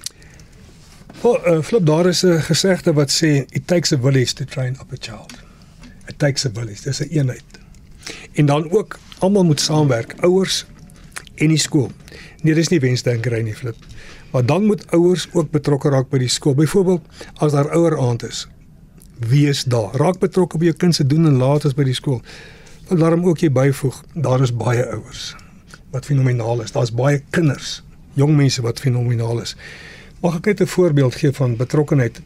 Wel, 1.22 1.48
uh, 1.48 1.62
flip 1.62 1.86
daar 1.86 2.06
is 2.06 2.24
'n 2.24 2.42
gesegde 2.42 2.94
wat 2.94 3.12
sê 3.12 3.46
it 3.50 3.68
takes 3.68 3.92
a 3.92 3.98
village 3.98 4.34
to 4.34 4.46
train 4.46 4.78
up 4.82 4.92
a 4.92 4.98
child. 5.00 5.32
It 6.08 6.20
takes 6.20 6.46
a 6.46 6.50
village. 6.54 6.82
Dis 6.84 7.00
'n 7.00 7.08
eenheid. 7.10 7.44
En 8.34 8.46
dan 8.46 8.72
ook 8.72 9.00
almal 9.20 9.44
moet 9.44 9.62
saamwerk, 9.62 10.16
ouers 10.20 10.66
en 11.36 11.54
die 11.54 11.62
skool. 11.62 11.92
Nee, 12.42 12.54
dis 12.54 12.70
nie 12.70 12.80
wensdenkery 12.80 13.42
nie, 13.42 13.56
flip. 13.56 13.78
Maar 14.32 14.46
dan 14.46 14.66
moet 14.66 14.86
ouers 14.92 15.28
ook 15.34 15.52
betrokke 15.52 15.90
raak 15.90 16.10
by 16.10 16.18
die 16.18 16.32
skool. 16.32 16.56
Byvoorbeeld, 16.56 17.02
as 17.38 17.52
daar 17.52 17.70
ouer 17.76 18.00
aand 18.02 18.24
is, 18.24 18.48
wees 19.30 19.64
daar. 19.64 19.94
Raak 19.96 20.20
betrokke 20.20 20.58
by 20.58 20.72
jou 20.72 20.78
kind 20.78 20.96
se 20.96 21.06
doen 21.08 21.26
en 21.30 21.38
laat 21.38 21.76
by 21.76 21.84
die 21.84 21.98
skool. 21.98 22.22
Wil 22.90 22.98
daarom 22.98 23.26
ook 23.26 23.40
jy 23.40 23.52
byvoeg, 23.54 24.04
daar 24.14 24.42
is 24.42 24.52
baie 24.52 24.84
ouers 24.92 25.34
wat 25.94 26.06
fenomenaal 26.10 26.64
is. 26.64 26.72
Daar's 26.74 26.92
baie 26.92 27.22
kinders, 27.30 27.84
jong 28.18 28.34
mense 28.36 28.62
wat 28.66 28.80
fenomenaal 28.82 29.44
is. 29.44 29.54
Mag 30.24 30.40
ek 30.40 30.46
net 30.46 30.62
'n 30.62 30.68
voorbeeld 30.68 31.16
gee 31.16 31.32
van 31.32 31.56
betrokkenheid? 31.58 32.22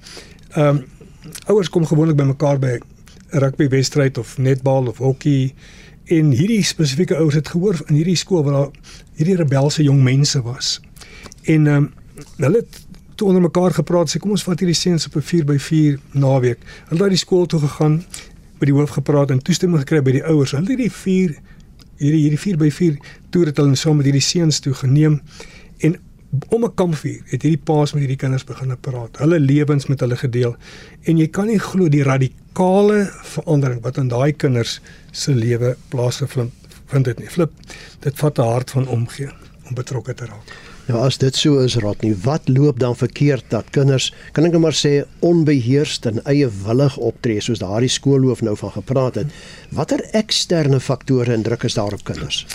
Ehm 0.55 0.67
um, 0.67 0.85
ouers 1.45 1.69
kom 1.69 1.85
gewoonlik 1.85 2.15
bymekaar 2.15 2.59
by 2.59 2.79
'n 2.79 2.81
rugbywedstryd 3.43 4.17
of 4.17 4.37
netbal 4.37 4.87
of 4.87 4.97
hokkie 4.97 5.53
en 6.07 6.31
hierdie 6.31 6.63
spesifieke 6.63 7.15
ouers 7.15 7.35
het 7.35 7.47
gehoor 7.51 7.79
in 7.87 7.95
hierdie 7.99 8.15
skool 8.15 8.43
waar 8.43 8.69
hierdie 9.17 9.35
rebelse 9.35 9.83
jong 9.83 10.03
mense 10.03 10.41
was. 10.41 10.77
En 11.43 11.67
ehm 11.67 11.75
um, 11.75 11.93
hulle 12.37 12.57
het 12.57 12.85
toe 13.17 13.27
onder 13.27 13.41
mekaar 13.41 13.73
gepraat 13.73 14.09
sê 14.09 14.19
kom 14.21 14.31
ons 14.31 14.43
vat 14.45 14.59
hierdie 14.59 14.77
seuns 14.77 15.05
op 15.07 15.15
'n 15.15 15.25
4x4 15.29 15.99
naweek. 16.11 16.59
Hulle 16.89 16.99
het 17.01 17.09
by 17.09 17.09
die 17.09 17.25
skool 17.25 17.45
toe 17.45 17.59
gegaan 17.59 18.03
by 18.59 18.65
die 18.65 18.73
hoof 18.73 18.89
gepraat 18.89 19.31
en 19.31 19.41
toestemming 19.41 19.79
gekry 19.79 20.01
by 20.01 20.11
die 20.11 20.23
ouers. 20.23 20.51
Hulle 20.51 20.69
het 20.69 20.77
hierdie 20.77 20.91
4 20.91 21.35
hierdie 21.97 22.21
hierdie 22.29 22.41
4x4 22.45 22.97
toer 23.29 23.45
het 23.45 23.57
hulle 23.57 23.75
saam 23.75 23.97
met 23.97 24.05
hierdie 24.05 24.21
seuns 24.21 24.59
toe 24.59 24.73
geneem 24.73 25.21
en 25.77 25.97
om 26.49 26.63
'n 26.63 26.73
kampvuur 26.73 27.21
het 27.25 27.41
hierdie 27.41 27.63
paas 27.63 27.93
met 27.93 28.01
hierdie 28.01 28.17
kinders 28.17 28.43
begin 28.43 28.77
praat. 28.79 29.17
Hulle 29.17 29.39
lewens 29.39 29.87
met 29.87 29.99
hulle 29.99 30.15
gedeel 30.15 30.55
en 31.03 31.17
jy 31.17 31.27
kan 31.27 31.47
nie 31.47 31.59
glo 31.59 31.89
die 31.89 32.03
radikale 32.57 33.09
verandering 33.23 33.81
wat 33.83 33.97
in 33.97 34.07
daai 34.09 34.33
kinders 34.33 34.79
se 35.11 35.33
lewe 35.33 35.75
plaasgevind 35.89 36.51
vind 36.89 37.05
dit 37.05 37.19
nie. 37.19 37.29
Flip. 37.29 37.51
Dit 38.01 38.17
vat 38.17 38.39
'n 38.39 38.41
hart 38.41 38.71
van 38.71 38.87
omgee 38.87 39.29
om 39.67 39.75
betrokke 39.75 40.13
te 40.13 40.25
raak. 40.25 40.55
Nou 40.87 41.05
as 41.05 41.17
dit 41.17 41.35
so 41.35 41.59
is, 41.59 41.75
Rodney, 41.75 42.15
wat 42.23 42.47
loop 42.47 42.79
dan 42.79 42.95
verkeerd 42.95 43.43
dat 43.49 43.69
kinders, 43.69 44.13
kan 44.31 44.45
ek 44.45 44.51
net 44.51 44.61
maar 44.61 44.73
sê, 44.73 45.05
onbeheerst 45.19 46.05
en 46.05 46.23
eie 46.25 46.49
willig 46.65 46.97
optree 46.97 47.41
soos 47.41 47.59
daardie 47.59 47.89
skoolhoof 47.89 48.41
nou 48.41 48.57
van 48.57 48.71
gepraat 48.71 49.15
het? 49.15 49.27
Watter 49.69 50.01
eksterne 50.13 50.79
faktore 50.79 51.33
indruk 51.33 51.63
is 51.63 51.73
daar 51.73 51.93
op 51.93 52.03
kinders? 52.03 52.45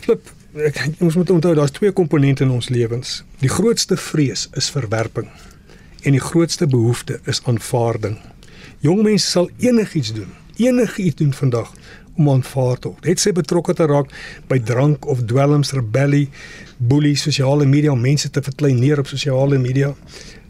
Flip, 0.00 0.30
ek 0.56 0.88
ons 1.00 1.14
moet 1.14 1.30
onthou 1.30 1.54
daar's 1.54 1.70
twee 1.70 1.92
komponente 1.92 2.44
in 2.44 2.50
ons 2.50 2.68
lewens. 2.68 3.24
Die 3.40 3.48
grootste 3.48 3.96
vrees 3.96 4.48
is 4.52 4.70
verwerping 4.70 5.28
en 6.02 6.12
die 6.12 6.20
grootste 6.20 6.66
behoefte 6.66 7.20
is 7.24 7.40
aanvaarding. 7.44 8.18
Jong 8.78 9.00
mense 9.02 9.26
sal 9.26 9.48
enigiets 9.58 10.12
doen, 10.14 10.28
enigiets 10.56 11.16
doen 11.18 11.32
vandag 11.34 11.72
om 12.14 12.28
aanvaar 12.30 12.78
te 12.78 12.92
word. 12.92 13.06
Het 13.10 13.18
sy 13.18 13.32
betrokke 13.34 13.74
te 13.74 13.88
raak 13.90 14.12
by 14.46 14.60
drank 14.62 15.08
of 15.10 15.24
dwelms, 15.26 15.72
rebellie, 15.74 16.28
boelie, 16.78 17.16
sosiale 17.18 17.66
media 17.66 17.96
mense 17.98 18.30
te 18.30 18.42
verklein 18.42 18.78
neer 18.78 19.02
op 19.02 19.10
sosiale 19.10 19.58
media. 19.58 19.90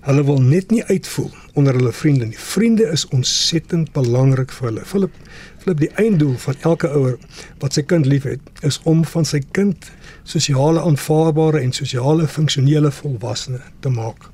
Hulle 0.04 0.26
wil 0.28 0.44
net 0.44 0.68
nie 0.73 0.85
uitvoel 0.90 1.32
onder 1.56 1.80
hulle 1.80 1.92
vriende 1.92 2.28
nie. 2.28 2.37
Vriende 2.52 2.90
is 2.92 3.06
ontsettend 3.16 3.94
belangrik 3.97 4.52
vir 4.58 4.68
hulle. 4.68 4.85
Philip, 4.92 5.16
Philip 5.64 5.80
die 5.87 5.92
einddoel 5.97 6.37
van 6.44 6.62
elke 6.68 6.92
ouer 7.00 7.16
wat 7.64 7.80
sy 7.80 7.87
kind 7.88 8.08
liefhet, 8.12 8.44
is 8.61 8.76
om 8.85 9.06
van 9.08 9.25
sy 9.25 9.40
kind 9.56 9.88
sosiale 10.28 10.85
aanvaarbare 10.85 11.64
en 11.64 11.73
sosiale 11.73 12.28
funksionele 12.28 12.92
volwassene 13.00 13.64
te 13.80 13.88
maak. 13.88 14.28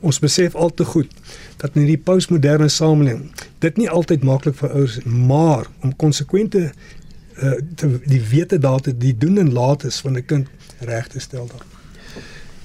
Ons 0.00 0.18
besef 0.18 0.54
al 0.54 0.74
te 0.74 0.84
goed 0.84 1.10
dat 1.56 1.74
in 1.74 1.84
hierdie 1.84 2.04
postmoderne 2.04 2.68
samelewing 2.68 3.30
dit 3.64 3.76
nie 3.76 3.88
altyd 3.90 4.24
maklik 4.24 4.58
vir 4.60 4.74
ouers 4.74 4.98
maar 5.04 5.66
om 5.82 5.96
konsekwente 5.96 6.66
uh, 6.68 7.56
te 7.74 7.98
die 8.04 8.22
wete 8.30 8.58
daar 8.58 8.80
te 8.80 8.96
die 8.96 9.16
doen 9.16 9.38
en 9.38 9.52
laat 9.52 9.84
is 9.84 10.00
van 10.00 10.16
'n 10.16 10.24
kind 10.24 10.48
reg 10.78 11.08
te 11.08 11.20
stel 11.20 11.46
dan. 11.46 11.75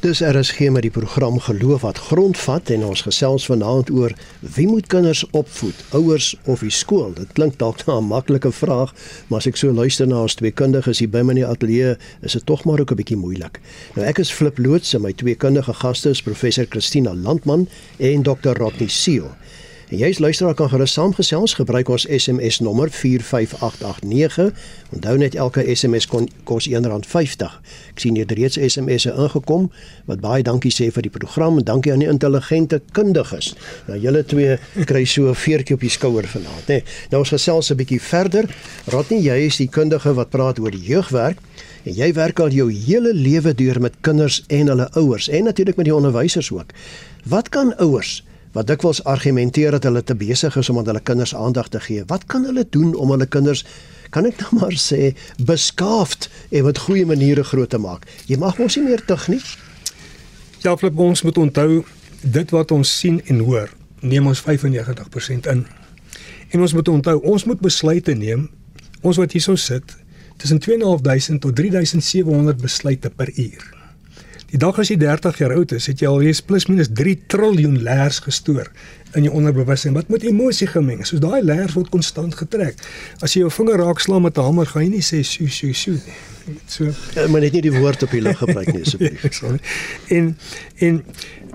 Dis 0.01 0.17
RSG 0.25 0.71
met 0.73 0.81
die 0.81 0.89
program 0.91 1.35
Geloof 1.39 1.83
wat 1.85 1.97
grondvat 1.97 2.71
en 2.73 2.87
ons 2.87 3.03
gesels 3.05 3.43
vanaand 3.45 3.91
oor 3.93 4.15
wie 4.55 4.65
moet 4.65 4.87
kinders 4.89 5.21
opvoed, 5.37 5.83
ouers 5.93 6.31
of 6.49 6.63
die 6.65 6.73
skool. 6.73 7.11
Dit 7.13 7.35
klink 7.37 7.59
dalk 7.61 7.83
na 7.85 7.99
'n 7.99 8.07
maklike 8.09 8.51
vraag, 8.51 8.95
maar 9.27 9.37
as 9.37 9.45
ek 9.45 9.57
so 9.57 9.71
luister 9.71 10.07
na 10.07 10.21
ons 10.21 10.33
twee 10.35 10.51
kundiges 10.51 10.99
hier 10.99 11.09
by 11.09 11.21
my 11.21 11.29
in 11.29 11.35
die 11.35 11.45
ateljee, 11.45 11.95
is 12.21 12.33
dit 12.33 12.45
tog 12.45 12.65
maar 12.65 12.79
ook 12.79 12.91
'n 12.91 12.95
bietjie 12.95 13.17
moeilik. 13.17 13.61
Nou 13.95 14.07
ek 14.07 14.17
is 14.17 14.31
Flip 14.31 14.57
Loots 14.57 14.93
en 14.93 15.01
my 15.01 15.13
twee 15.13 15.35
kundige 15.35 15.73
gaste 15.73 16.09
is 16.09 16.21
professor 16.21 16.65
Christina 16.69 17.13
Landman 17.13 17.67
en 17.99 18.23
Dr. 18.23 18.57
Rodney 18.57 18.87
Seal. 18.87 19.29
En 19.91 19.99
jy 19.99 20.07
as 20.07 20.21
luisteraar 20.23 20.53
kan 20.55 20.69
gerus 20.71 20.93
saamgesels, 20.95 21.57
gebruik 21.59 21.89
ons 21.91 22.05
SMS 22.07 22.61
nommer 22.63 22.87
45889. 22.95 24.53
Onthou 24.95 25.17
net 25.19 25.35
elke 25.35 25.65
SMS 25.67 26.07
kon, 26.07 26.29
kos 26.47 26.69
R1.50. 26.71 27.57
Ek 27.91 27.99
sien 27.99 28.15
hier 28.15 28.31
reeds 28.31 28.55
SMS'e 28.55 29.11
ingekom 29.11 29.67
wat 30.07 30.23
baie 30.23 30.45
dankie 30.47 30.71
sê 30.71 30.87
vir 30.95 31.09
die 31.09 31.11
program 31.11 31.59
en 31.59 31.67
dankie 31.67 31.91
aan 31.91 32.05
die 32.05 32.07
intelligente 32.07 32.79
kundiges. 32.95 33.51
Nou 33.89 33.99
julle 33.99 34.23
twee 34.23 34.55
kry 34.87 35.03
so 35.03 35.27
'n 35.27 35.35
veertjie 35.35 35.75
op 35.75 35.83
die 35.83 35.91
skouer 35.91 36.23
vanaand, 36.23 36.67
hè. 36.67 36.79
Nou 37.11 37.19
ons 37.25 37.35
gesels 37.35 37.71
'n 37.71 37.75
bietjie 37.75 37.99
verder. 37.99 38.47
Rodney, 38.87 39.19
jy 39.19 39.45
is 39.51 39.57
die 39.57 39.67
kundige 39.67 40.13
wat 40.13 40.29
praat 40.29 40.59
oor 40.59 40.71
die 40.71 40.87
jeugwerk. 40.87 41.37
En 41.83 41.93
jy 41.93 42.13
werk 42.13 42.39
al 42.39 42.49
jou 42.49 42.71
hele 42.71 43.13
lewe 43.13 43.53
deur 43.53 43.81
met 43.81 43.93
kinders 44.01 44.43
en 44.47 44.67
hulle 44.67 44.89
ouers 44.93 45.27
en 45.27 45.43
natuurlik 45.43 45.75
met 45.75 45.85
die 45.85 45.95
onderwysers 45.95 46.51
ook. 46.51 46.71
Wat 47.25 47.49
kan 47.49 47.75
ouers 47.77 48.23
wat 48.55 48.67
dikwels 48.67 49.03
argumenteer 49.03 49.71
dat 49.77 49.87
hulle 49.87 50.03
te 50.03 50.15
besig 50.15 50.55
is 50.59 50.69
om 50.69 50.77
aan 50.81 50.89
hulle 50.91 51.03
kinders 51.03 51.35
aandag 51.35 51.69
te 51.71 51.79
gee. 51.79 52.03
Wat 52.07 52.25
kan 52.25 52.45
hulle 52.45 52.65
doen 52.69 52.95
om 52.95 53.13
hulle 53.13 53.25
kinders 53.25 53.65
kan 54.11 54.27
ek 54.27 54.41
nou 54.43 54.55
maar 54.59 54.75
sê 54.75 55.13
beskaafd 55.39 56.29
en 56.51 56.67
met 56.67 56.83
goeie 56.85 57.05
maniere 57.07 57.43
groot 57.47 57.69
te 57.69 57.79
maak? 57.79 58.07
Jy 58.27 58.39
mag 58.41 58.59
mos 58.59 58.75
nie 58.75 58.85
meer 58.89 59.03
tug 59.07 59.27
nie. 59.31 59.41
Ja, 60.61 60.75
flip 60.77 60.99
ons 60.99 61.23
moet 61.25 61.37
onthou 61.41 61.83
dit 62.21 62.51
wat 62.53 62.71
ons 62.71 62.97
sien 62.99 63.21
en 63.31 63.39
hoor, 63.47 63.71
neem 64.01 64.27
ons 64.29 64.43
95% 64.45 65.47
in. 65.49 65.65
En 66.51 66.61
ons 66.61 66.73
moet 66.73 66.87
onthou, 66.91 67.17
ons 67.23 67.45
moet 67.49 67.61
besluite 67.63 68.13
neem. 68.13 68.49
Ons 69.01 69.17
wat 69.17 69.33
hierso 69.33 69.55
sit, 69.57 69.95
tussen 70.37 70.59
2.500 70.61 71.39
tot 71.41 71.57
3.700 71.57 72.61
besluite 72.61 73.09
per 73.09 73.31
uur. 73.33 73.80
Die 74.51 74.59
dag 74.59 74.79
as 74.81 74.89
jy 74.91 74.97
30 74.99 75.37
jaar 75.39 75.53
oud 75.55 75.71
is, 75.71 75.87
het 75.87 76.01
jy 76.03 76.09
alreeds 76.09 76.41
plus 76.43 76.65
minus 76.67 76.89
3 76.91 77.13
triljoen 77.31 77.77
leers 77.85 78.19
gestoor 78.25 78.67
in 79.15 79.23
jou 79.27 79.33
onderbewussyn 79.35 79.95
wat 79.95 80.11
met 80.11 80.25
emosie 80.27 80.67
gemeng 80.67 81.03
is. 81.03 81.11
Soos 81.11 81.21
daai 81.23 81.39
leers 81.43 81.75
word 81.75 81.91
konstant 81.91 82.35
getrek. 82.35 82.79
As 83.23 83.35
jy 83.35 83.45
jou 83.45 83.51
vinger 83.51 83.79
raak 83.79 84.03
slaan 84.03 84.25
met 84.27 84.37
'n 84.37 84.43
hamer, 84.43 84.67
gaan 84.67 84.83
jy 84.83 84.89
nie 84.89 85.03
sê 85.03 85.23
su 85.23 85.47
su 85.47 85.73
su 85.73 85.91
nie. 85.91 86.57
So, 86.67 86.89
ja, 87.15 87.27
maar 87.27 87.41
net 87.41 87.53
nie 87.53 87.61
die 87.61 87.73
woord 87.73 88.03
op 88.03 88.11
die 88.11 88.21
lig 88.21 88.37
gebruik 88.37 88.73
nie 88.73 88.81
asseblief. 88.85 89.41
ja, 89.41 89.57
en 90.17 90.37
en 90.79 91.03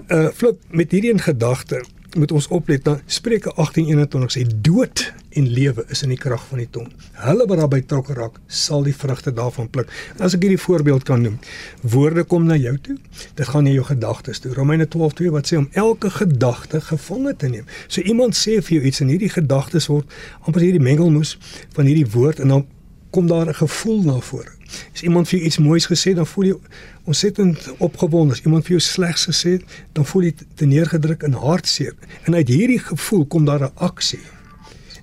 uh 0.09 0.29
flip 0.35 0.59
met 0.71 0.91
hierdie 0.91 1.11
in 1.11 1.21
gedagte 1.21 1.83
moet 2.17 2.33
ons 2.33 2.49
oplet 2.49 2.85
dan 2.85 3.01
Spreuke 3.07 3.53
18:21 3.55 4.33
sê 4.33 4.43
dood 4.61 5.13
en 5.31 5.49
lewe 5.49 5.85
is 5.89 6.03
in 6.03 6.09
die 6.09 6.19
krag 6.19 6.47
van 6.49 6.59
die 6.59 6.69
tong. 6.71 6.89
Hulle 7.13 7.47
wat 7.47 7.59
daarby 7.59 7.81
betrokke 7.81 8.15
raak, 8.17 8.39
sal 8.47 8.83
die 8.87 8.95
vrugte 8.97 9.33
daarvan 9.33 9.69
pluk. 9.71 9.91
En 10.17 10.25
as 10.25 10.35
ek 10.35 10.47
hierdie 10.47 10.61
voorbeeld 10.61 11.05
kan 11.05 11.21
noem, 11.21 11.39
woorde 11.81 12.25
kom 12.25 12.47
na 12.49 12.57
jou 12.57 12.75
toe, 12.81 12.97
dit 13.35 13.49
gaan 13.49 13.65
na 13.65 13.75
jou 13.75 13.85
gedagtes 13.85 14.41
toe. 14.41 14.55
Romeine 14.55 14.89
12:2 14.89 15.31
wat 15.35 15.53
sê 15.53 15.59
om 15.61 15.69
elke 15.73 16.11
gedagte 16.11 16.81
gevange 16.81 17.37
te 17.37 17.49
neem. 17.49 17.65
So 17.87 18.01
iemand 18.01 18.37
sê 18.37 18.63
vir 18.63 18.79
jou 18.79 18.85
iets 18.85 19.01
en 19.01 19.09
hierdie 19.09 19.33
gedagtes 19.33 19.87
word 19.87 20.13
amper 20.41 20.61
hierdie 20.61 20.83
mengelmoes 20.83 21.39
van 21.73 21.85
hierdie 21.85 22.11
woord 22.11 22.41
en 22.41 22.49
dan 22.49 22.67
kom 23.11 23.27
daar 23.27 23.49
'n 23.49 23.55
gevoel 23.55 24.03
na 24.03 24.21
vore. 24.21 24.56
As 24.95 25.03
iemand 25.03 25.29
vir 25.29 25.39
jou 25.39 25.47
iets 25.47 25.59
moois 25.59 25.87
gesê 25.87 26.15
dan 26.15 26.27
voel 26.27 26.45
jy 26.45 26.57
ontsettend 27.05 27.69
opgewonde. 27.79 28.35
As 28.35 28.43
iemand 28.45 28.65
vir 28.67 28.77
jou 28.77 28.81
slegs 28.81 29.27
gesê 29.31 29.57
het, 29.59 29.77
dan 29.93 30.07
voel 30.07 30.29
jy 30.29 30.35
te 30.55 30.67
neergedruk 30.67 31.23
en 31.23 31.33
hartseer. 31.33 31.95
En 32.25 32.35
uit 32.35 32.49
hierdie 32.49 32.81
gevoel 32.83 33.27
kom 33.27 33.45
daar 33.45 33.63
'n 33.69 33.73
aksie. 33.75 34.23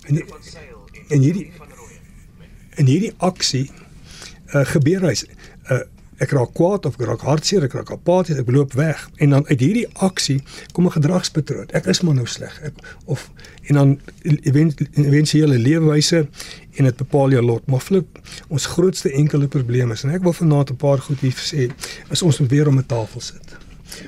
En 0.06 0.22
en 1.08 1.20
hierdie 1.20 1.52
en 2.74 2.86
hierdie 2.86 3.12
aksie 3.16 3.70
uh, 4.54 4.64
gebeur 4.66 5.00
hy 5.06 5.12
uh, 5.12 5.33
ek 6.18 6.30
raak 6.30 6.52
kwaad 6.54 6.86
of 6.86 6.94
ek 6.98 7.06
raak 7.08 7.24
hartseer, 7.26 7.64
ek 7.64 7.72
raak 7.72 7.90
apaties, 7.90 8.38
ek 8.38 8.50
loop 8.50 8.74
weg 8.78 9.08
en 9.18 9.30
dan 9.30 9.46
uit 9.50 9.60
hierdie 9.60 9.86
aksie 10.06 10.40
kom 10.72 10.86
'n 10.86 10.96
gedragspatroon. 10.96 11.68
Ek 11.72 11.86
is 11.86 12.00
maar 12.02 12.14
nou 12.14 12.26
sleg. 12.26 12.60
Ek 12.62 12.74
of 13.04 13.30
en 13.68 13.74
dan 13.74 13.98
eventuele 14.22 15.58
leefwyse 15.58 16.28
en 16.76 16.84
dit 16.84 16.96
bepaal 16.96 17.30
jou 17.30 17.42
lot. 17.42 17.66
Maar 17.66 17.80
flip, 17.80 18.18
ons 18.48 18.66
grootste 18.66 19.10
enkele 19.12 19.48
probleem 19.48 19.90
is 19.90 20.04
en 20.04 20.10
ek 20.10 20.22
wil 20.22 20.32
vanaand 20.32 20.70
'n 20.70 20.76
paar 20.76 20.98
goed 20.98 21.20
hier 21.20 21.32
sê, 21.32 21.70
is 22.10 22.22
ons 22.22 22.38
moet 22.38 22.50
weer 22.50 22.68
om 22.68 22.78
'n 22.78 22.86
tafel 22.86 23.20
sit. 23.20 23.53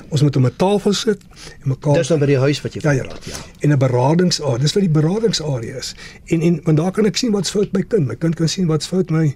Ons 0.08 0.22
moet 0.22 0.36
om 0.36 0.46
'n 0.46 0.56
tafel 0.56 0.92
sit 0.92 1.20
en 1.62 1.68
mekaar 1.68 1.94
Dis 1.94 2.08
dan 2.08 2.18
by 2.18 2.26
die 2.26 2.38
huis 2.38 2.60
wat 2.60 2.74
jy 2.74 2.80
ja, 2.82 2.90
ja, 2.90 3.02
praat, 3.02 3.24
ja. 3.24 3.36
En 3.60 3.72
'n 3.72 3.78
beradingsarea. 3.78 4.58
Dis 4.58 4.72
wat 4.72 4.82
die 4.82 4.92
beradingsarea 4.92 5.76
is. 5.76 5.94
En 6.24 6.40
en 6.40 6.60
want 6.64 6.76
daar 6.76 6.92
kan 6.92 7.06
ek 7.06 7.16
sien 7.16 7.32
wat's 7.32 7.50
fout 7.50 7.72
met 7.72 7.82
my 7.82 7.82
kind. 7.82 8.06
My 8.06 8.16
kind 8.16 8.34
kan 8.34 8.48
sien 8.48 8.66
wat's 8.66 8.86
fout 8.86 9.10
my 9.10 9.34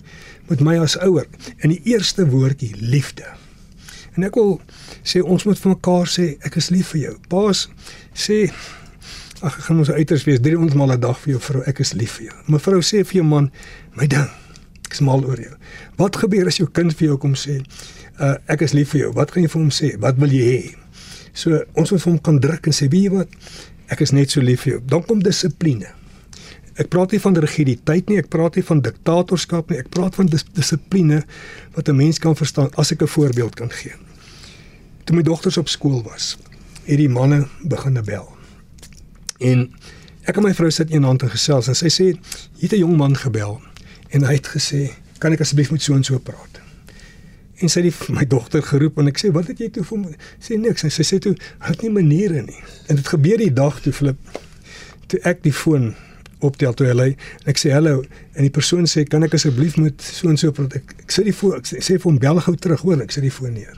met 0.49 0.61
my 0.61 0.79
as 0.79 0.99
ouer. 0.99 1.27
In 1.59 1.69
die 1.69 1.81
eerste 1.85 2.27
woordjie 2.27 2.75
liefde. 2.79 3.25
En 4.17 4.23
ek 4.23 4.35
wil 4.35 4.61
sê 5.03 5.23
ons 5.23 5.45
moet 5.45 5.59
vir 5.59 5.71
mekaar 5.71 6.07
sê 6.07 6.37
ek 6.47 6.57
is 6.57 6.71
lief 6.71 6.89
vir 6.95 7.01
jou. 7.01 7.17
Paas 7.29 7.69
sê 8.15 8.51
ag 9.41 9.57
ek 9.57 9.65
gaan 9.65 9.79
ons 9.79 9.91
uiters 9.91 10.25
wees 10.25 10.41
300 10.41 10.75
maal 10.77 10.93
'n 10.93 11.01
dag 11.01 11.19
vir 11.19 11.33
jou 11.33 11.41
vrou 11.41 11.63
ek 11.67 11.81
is 11.81 11.93
lief 11.93 12.19
vir 12.19 12.27
jou. 12.27 12.37
Mevrou 12.47 12.81
sê 12.83 13.05
vir 13.05 13.23
jou 13.23 13.25
man 13.25 13.51
my 13.95 14.07
ding 14.07 14.29
ek 14.85 14.93
is 14.93 15.01
mal 15.01 15.25
oor 15.25 15.39
jou. 15.39 15.55
Wat 15.97 16.17
gebeur 16.17 16.47
as 16.47 16.59
jou 16.59 16.67
kind 16.67 16.93
vir 16.93 17.13
jou 17.13 17.17
kom 17.17 17.35
sê 17.35 17.61
uh, 18.21 18.37
ek 18.53 18.65
is 18.67 18.75
lief 18.77 18.95
vir 18.95 19.07
jou. 19.07 19.13
Wat 19.17 19.33
gaan 19.33 19.45
jy 19.45 19.51
vir 19.53 19.61
hom 19.61 19.73
sê? 19.75 19.95
Wat 20.01 20.19
wil 20.21 20.35
jy 20.35 20.45
hê? 20.45 20.61
So 21.33 21.63
ons 21.79 21.93
moet 21.93 22.03
vir 22.03 22.11
hom 22.13 22.21
kan 22.29 22.41
druk 22.43 22.67
en 22.67 22.77
sê, 22.77 22.91
"Wie 22.91 23.09
wat? 23.11 23.29
Ek 23.89 24.01
is 24.01 24.13
net 24.13 24.31
so 24.31 24.41
lief 24.41 24.63
vir 24.63 24.73
jou." 24.73 24.83
Dan 24.87 25.03
kom 25.03 25.23
dissipline. 25.23 25.87
Ek 26.77 26.89
praat 26.89 27.13
nie 27.13 27.21
van 27.21 27.35
rigiditeit 27.35 28.09
nie, 28.09 28.19
ek 28.19 28.29
praat 28.29 28.57
nie 28.57 28.65
van 28.65 28.81
diktatorskap 28.81 29.71
nie, 29.71 29.79
ek 29.79 29.91
praat 29.91 30.15
van 30.15 30.27
dis 30.27 30.45
dissipline 30.55 31.25
wat 31.75 31.89
'n 31.89 31.97
mens 31.97 32.19
kan 32.19 32.37
verstaan 32.37 32.71
as 32.77 32.93
ek 32.93 33.03
'n 33.03 33.07
voorbeeld 33.07 33.55
kan 33.55 33.71
gee. 33.71 33.93
Toe 35.05 35.17
my 35.17 35.23
dogters 35.23 35.57
op 35.57 35.69
skool 35.69 36.03
was, 36.03 36.39
het 36.85 36.97
die 36.97 37.09
manne 37.09 37.49
begin 37.63 37.99
bel. 38.05 38.29
En 39.41 39.73
ek 40.25 40.37
en 40.37 40.43
my 40.43 40.55
vrou 40.55 40.71
sit 40.71 40.91
eendag 40.91 41.23
en 41.23 41.31
gesels 41.31 41.69
en 41.69 41.75
sy 41.75 41.89
sê, 41.89 42.17
"Hier 42.57 42.71
het 42.71 42.73
'n 42.73 42.79
jong 42.79 42.97
man 42.97 43.17
gebel 43.17 43.61
en 44.11 44.25
hy 44.25 44.35
het 44.35 44.47
gesê, 44.47 44.93
"Kan 45.19 45.33
ek 45.33 45.41
asseblief 45.41 45.71
met 45.71 45.83
so 45.83 45.95
en 45.95 46.05
so 46.05 46.19
praat?" 46.19 46.60
En 47.61 47.73
sy 47.73 47.83
het 47.85 48.05
my 48.13 48.25
dogter 48.29 48.63
geroep 48.65 49.01
en 49.01 49.11
ek 49.11 49.21
sê 49.21 49.31
wat 49.35 49.51
het 49.53 49.61
jy 49.61 49.71
toe 49.75 49.85
vir 49.85 50.03
my 50.05 50.13
sê 50.41 50.57
niks. 50.61 50.85
En 50.87 50.93
sy 50.95 51.05
sê 51.07 51.19
toe 51.23 51.35
het 51.67 51.83
nie 51.85 51.93
maniere 51.93 52.45
nie. 52.47 52.63
En 52.89 53.01
dit 53.01 53.11
gebeur 53.13 53.43
die 53.43 53.53
dag 53.53 53.81
toe 53.85 53.93
flip 53.93 54.39
toe 55.11 55.21
ek 55.27 55.43
die 55.43 55.55
foon 55.55 55.93
optel 56.47 56.73
toe 56.79 56.89
lê 56.95 57.11
en 57.43 57.51
ek 57.53 57.59
sê 57.61 57.73
hallo 57.75 58.01
en 58.01 58.47
die 58.47 58.53
persoon 58.55 58.87
sê 58.89 59.05
kan 59.09 59.27
ek 59.27 59.35
asseblief 59.37 59.77
met 59.81 60.01
so 60.01 60.31
en 60.31 60.39
so 60.41 60.55
praat? 60.57 60.79
Ek, 60.81 60.95
ek 61.05 61.13
sê 61.13 61.27
die 61.27 61.37
foon 61.37 61.59
ek 61.59 61.69
sê, 61.69 61.83
sê 61.85 61.99
vir 61.99 62.09
hom 62.09 62.21
bel 62.23 62.41
gou 62.47 62.57
terug 62.57 62.85
hoor. 62.87 63.03
Ek 63.05 63.13
sê 63.13 63.25
die 63.25 63.35
foon 63.35 63.53
neer. 63.59 63.77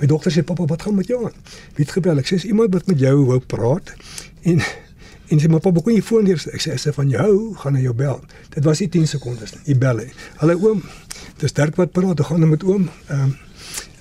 My 0.00 0.08
dogter 0.10 0.34
sê 0.34 0.42
pappa 0.46 0.66
wat 0.70 0.82
gaan 0.82 0.96
met 0.98 1.10
jou 1.10 1.20
aan? 1.28 1.36
Wie 1.76 1.84
het 1.84 1.94
gebel? 1.94 2.18
Ek 2.18 2.30
sê 2.30 2.40
is 2.40 2.48
iemand 2.48 2.74
wat 2.74 2.88
met 2.90 2.98
jou 2.98 3.14
wou 3.28 3.38
praat? 3.38 3.94
En 4.42 4.64
en 5.30 5.40
sê 5.40 5.48
maar 5.48 5.60
pappa 5.60 5.80
kon 5.80 5.94
jy 5.94 6.02
foon 6.02 6.24
neer 6.24 6.40
ek 6.52 6.60
sê 6.60 6.74
as 6.74 6.84
hy 6.84 6.92
van 6.92 7.08
jou 7.10 7.54
gaan 7.62 7.74
hy 7.76 7.82
jou 7.82 7.94
bel 7.94 8.20
dit 8.54 8.64
was 8.64 8.80
nie 8.80 8.88
10 8.88 9.06
sekondes 9.06 9.54
nie 9.54 9.64
hy 9.66 9.78
bel 9.78 9.98
hy 9.98 10.10
hallo 10.42 10.58
oom 10.68 10.82
dis 11.38 11.52
Dirk 11.52 11.76
wat 11.80 11.92
praat. 11.92 12.20
Ek 12.20 12.30
gaan 12.30 12.44
nou 12.44 12.50
met 12.50 12.64
oom. 12.64 12.90
Ehm 13.08 13.26
um, 13.30 13.34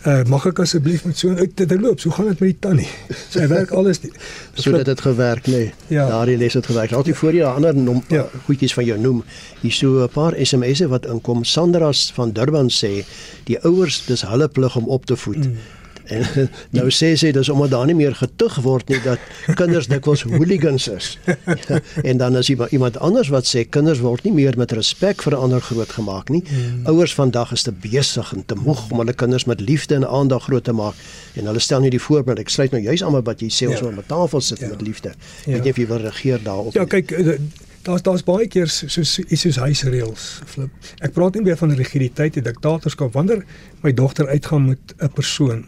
Uh, 0.04 0.20
mag 0.28 0.44
ek 0.50 0.58
asseblief 0.60 1.06
met 1.08 1.16
so 1.16 1.30
'n 1.32 1.38
uit 1.40 1.56
te 1.56 1.80
loop? 1.80 2.00
So 2.00 2.12
gaan 2.12 2.28
dit 2.28 2.40
met 2.40 2.50
die 2.50 2.60
tannie. 2.60 2.88
So 3.30 3.40
hy 3.40 3.48
werk 3.48 3.72
alles 3.72 4.00
die, 4.04 4.12
so 4.54 4.72
dat 4.72 4.86
dit 4.86 5.02
gewerk 5.02 5.48
nê. 5.48 5.52
Nee. 5.52 5.74
Ja. 5.88 6.08
Daardie 6.08 6.38
les 6.38 6.54
het 6.54 6.66
gewerk. 6.66 6.92
Altyd 6.92 7.16
voor 7.16 7.34
jy 7.34 7.44
ander 7.44 7.76
nom 7.76 8.04
Ja. 8.10 8.28
goedjies 8.46 8.74
van 8.74 8.86
jou 8.86 9.00
noem. 9.00 9.24
Hier 9.62 9.72
so 9.72 10.04
'n 10.04 10.10
paar 10.10 10.34
SMS'e 10.36 10.88
wat 10.88 11.06
inkom. 11.06 11.44
Sandra's 11.44 12.12
van 12.14 12.32
Durban 12.32 12.70
sê 12.70 13.06
die 13.46 13.60
ouers 13.64 14.06
dis 14.06 14.22
hulle 14.22 14.48
plig 14.48 14.76
om 14.76 14.88
op 14.88 15.06
te 15.06 15.16
voed. 15.16 15.48
Mm. 15.48 15.56
En 16.06 16.50
nou 16.78 16.90
sê 16.92 17.14
sy 17.16 17.32
dis 17.32 17.50
omdat 17.50 17.72
daar 17.72 17.86
nie 17.86 17.96
meer 17.96 18.16
getug 18.16 18.56
word 18.66 18.90
nie 18.90 19.00
dat 19.04 19.20
kinders 19.56 19.88
dikwels 19.88 20.24
hooligans 20.28 20.88
is. 20.88 21.18
en 22.10 22.18
dan 22.18 22.38
is 22.38 22.50
iemand, 22.50 22.72
iemand 22.72 22.98
anders 23.00 23.30
wat 23.34 23.48
sê 23.48 23.64
kinders 23.70 24.00
word 24.00 24.24
nie 24.24 24.34
meer 24.34 24.58
met 24.58 24.72
respek 24.72 25.22
vir 25.24 25.36
ander 25.36 25.62
grootgemaak 25.62 26.30
nie. 26.30 26.44
Mm. 26.50 26.86
Ouers 26.92 27.14
vandag 27.14 27.52
is 27.52 27.64
te 27.64 27.72
besig 27.72 28.34
en 28.34 28.46
te 28.46 28.56
moeg 28.56 28.90
om 28.92 28.98
hulle 29.04 29.14
kinders 29.14 29.46
met 29.46 29.60
liefde 29.60 29.96
en 29.96 30.08
aandag 30.08 30.44
groot 30.44 30.64
te 30.64 30.74
maak 30.74 30.96
en 31.40 31.46
hulle 31.46 31.60
stel 31.60 31.80
nie 31.80 31.90
die 31.94 32.02
voorbeeld. 32.04 32.40
Ek 32.40 32.50
sluit 32.50 32.72
nou 32.72 32.82
juis 32.84 33.04
aan 33.04 33.12
met 33.16 33.26
wat 33.26 33.40
jy 33.42 33.50
sê 33.50 33.70
ons 33.70 33.80
Ja. 33.80 33.86
moet 33.86 33.96
met 33.96 34.08
tafel 34.08 34.42
sit 34.42 34.60
Ja. 34.60 34.68
met 34.68 34.82
liefde. 34.82 35.14
Ja. 35.46 35.54
Weet 35.54 35.64
nie 35.64 35.72
of 35.72 35.78
jy 35.78 35.88
wil 35.88 35.98
regeer 35.98 36.40
daarop. 36.44 36.74
Ja, 36.74 36.86
kyk, 36.86 37.12
eh, 37.12 37.38
daar's 37.84 38.02
daar's 38.02 38.24
baie 38.24 38.48
keer 38.48 38.68
so 38.68 38.88
so 38.88 39.22
iets 39.28 39.42
soos 39.42 39.56
huisreëls. 39.58 40.42
Flip. 40.46 40.70
Ek 41.02 41.12
praat 41.14 41.34
nie 41.36 41.44
meer 41.44 41.58
van 41.58 41.72
rigiditeit 41.76 42.38
en 42.38 42.44
diktatorskap 42.44 43.14
wanneer 43.14 43.44
my 43.82 43.92
dogter 43.94 44.28
uitgaan 44.28 44.66
met 44.68 44.94
'n 45.00 45.10
persoon. 45.14 45.66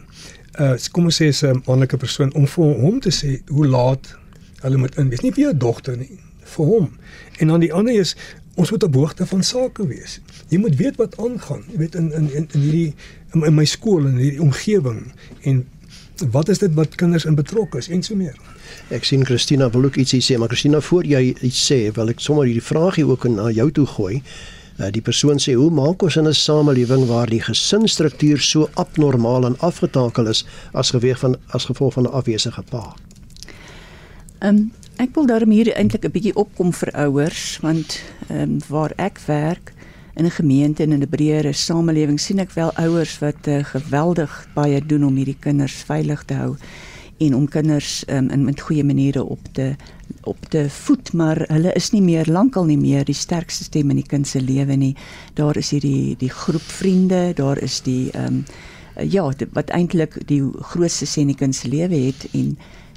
Uh 0.58 0.74
kom 0.90 1.04
ons 1.04 1.20
sê 1.22 1.30
'n 1.32 1.62
manlike 1.66 1.96
persoon 1.96 2.32
om 2.34 2.46
vir 2.46 2.64
hom 2.64 3.00
te 3.00 3.10
sê 3.10 3.40
hoe 3.46 3.66
laat 3.66 4.16
hulle 4.60 4.76
moet 4.76 4.96
inwees. 4.96 5.20
Nie 5.20 5.32
vir 5.32 5.44
jou 5.44 5.56
dogter 5.56 5.96
nie, 5.96 6.18
vir 6.56 6.66
hom. 6.66 6.90
En 7.38 7.46
dan 7.46 7.60
die 7.60 7.72
ander 7.72 7.94
is 7.94 8.16
ons 8.54 8.70
moet 8.70 8.82
op 8.82 8.94
hoogte 8.94 9.26
van 9.26 9.42
sake 9.42 9.86
wees. 9.86 10.20
Jy 10.48 10.58
moet 10.58 10.76
weet 10.76 10.96
wat 10.96 11.18
aangaan. 11.20 11.64
Jy 11.72 11.78
weet 11.78 11.94
in 11.94 12.12
in 12.12 12.30
in, 12.32 12.48
in 12.52 12.60
hierdie 12.60 12.94
in, 13.34 13.44
in 13.44 13.54
my 13.54 13.64
skool 13.64 14.06
en 14.06 14.16
hierdie 14.16 14.40
omgewing 14.40 15.12
en 15.42 15.66
wat 16.32 16.48
is 16.48 16.58
dit 16.58 16.74
wat 16.74 16.94
kinders 16.94 17.24
in 17.24 17.34
betrokke 17.34 17.78
is 17.78 17.88
en 17.88 18.02
so 18.02 18.16
meer. 18.16 18.36
Ek 18.88 19.04
sien 19.04 19.24
Christina 19.26 19.68
wil 19.70 19.84
ook 19.84 19.98
ietsie 20.00 20.22
sê, 20.24 20.38
maar 20.38 20.48
Christina 20.48 20.80
voor 20.80 21.04
jy 21.04 21.34
iets 21.44 21.60
sê, 21.72 21.90
wil 21.96 22.08
ek 22.08 22.22
sommer 22.24 22.48
hierdie 22.48 22.64
vraagie 22.64 23.04
ook 23.04 23.28
na 23.28 23.50
jou 23.52 23.68
toe 23.70 23.86
gooi. 23.86 24.22
Uh, 24.76 24.90
die 24.92 25.00
persoon 25.00 25.38
sê 25.40 25.54
hoe 25.56 25.70
maak 25.72 26.02
ons 26.04 26.16
in 26.20 26.28
'n 26.28 26.34
samelewing 26.34 27.06
waar 27.08 27.30
die 27.32 27.40
gesinsstruktuur 27.40 28.40
so 28.40 28.68
abnormaal 28.74 29.46
en 29.46 29.58
afgetakel 29.58 30.26
is 30.28 30.44
as 30.72 30.90
geweeg 30.90 31.18
van 31.18 31.36
as 31.56 31.64
gevolg 31.64 31.92
van 31.92 32.04
'n 32.04 32.12
afwesige 32.12 32.62
pa? 32.70 32.94
Ehm 34.38 34.56
um, 34.56 34.72
ek 34.96 35.14
wil 35.14 35.26
daarom 35.26 35.50
hier 35.50 35.72
eintlik 35.72 36.04
'n 36.04 36.10
bietjie 36.10 36.36
opkom 36.36 36.72
vir 36.72 36.92
ouers 36.92 37.58
want 37.62 38.02
ehm 38.28 38.40
um, 38.40 38.58
waar 38.68 38.92
ek 38.96 39.18
werk 39.26 39.72
in 40.14 40.24
'n 40.24 40.30
gemeente 40.30 40.82
en 40.82 40.92
in 40.92 41.02
'n 41.02 41.08
breëre 41.08 41.52
samelewing 41.52 42.20
sien 42.20 42.38
ek 42.38 42.52
wel 42.52 42.72
ouers 42.74 43.18
wat 43.18 43.46
uh, 43.46 43.64
geweldig 43.64 44.48
baie 44.54 44.86
doen 44.86 45.04
om 45.04 45.16
hierdie 45.16 45.40
kinders 45.40 45.72
veilig 45.72 46.24
te 46.24 46.34
hou 46.34 46.56
en 47.18 47.34
om 47.34 47.48
kinders 47.48 48.04
um, 48.08 48.30
in 48.30 48.44
met 48.44 48.60
goeie 48.60 48.84
maniere 48.84 49.24
op 49.24 49.40
te 49.52 49.74
op 50.26 50.48
te 50.50 50.66
voed 50.70 51.12
maar 51.12 51.44
hulle 51.48 51.72
is 51.72 51.90
nie 51.90 52.02
meer 52.02 52.28
lankal 52.30 52.64
nie 52.64 52.78
meer 52.78 53.04
die 53.04 53.14
sterkste 53.14 53.64
stem 53.64 53.90
in 53.90 54.00
die 54.02 54.08
kind 54.08 54.28
se 54.28 54.40
lewe 54.40 54.76
nie 54.76 54.94
daar 55.34 55.56
is 55.56 55.70
hierdie 55.70 56.16
die 56.18 56.30
groep 56.30 56.66
vriende 56.80 57.32
daar 57.34 57.58
is 57.62 57.80
die 57.82 58.10
ehm 58.12 58.42
um, 58.42 58.44
ja 58.96 59.28
die, 59.28 59.46
wat 59.52 59.70
eintlik 59.76 60.14
die 60.28 60.40
grootste 60.72 61.04
sê 61.04 61.20
in 61.20 61.32
die 61.34 61.36
kind 61.36 61.54
se 61.54 61.68
lewe 61.68 61.98
het 62.06 62.28
en 62.32 62.54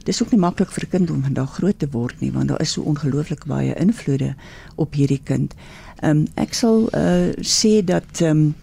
dis 0.07 0.21
ook 0.23 0.31
nie 0.31 0.39
maklik 0.39 0.71
vir 0.71 0.85
'n 0.85 0.89
kind 0.89 1.11
om 1.11 1.23
vandag 1.23 1.53
groot 1.57 1.79
te 1.79 1.89
word 1.91 2.21
nie 2.21 2.31
want 2.31 2.47
daar 2.47 2.61
is 2.61 2.71
so 2.71 2.81
ongelooflik 2.81 3.45
baie 3.45 3.75
invloede 3.75 4.35
op 4.75 4.93
hierdie 4.93 5.21
kind. 5.23 5.55
Ehm 6.01 6.17
um, 6.17 6.27
ek 6.35 6.53
sal 6.53 6.89
uh, 6.95 7.31
sê 7.41 7.83
dat 7.83 8.21
ehm 8.21 8.31
um, 8.31 8.55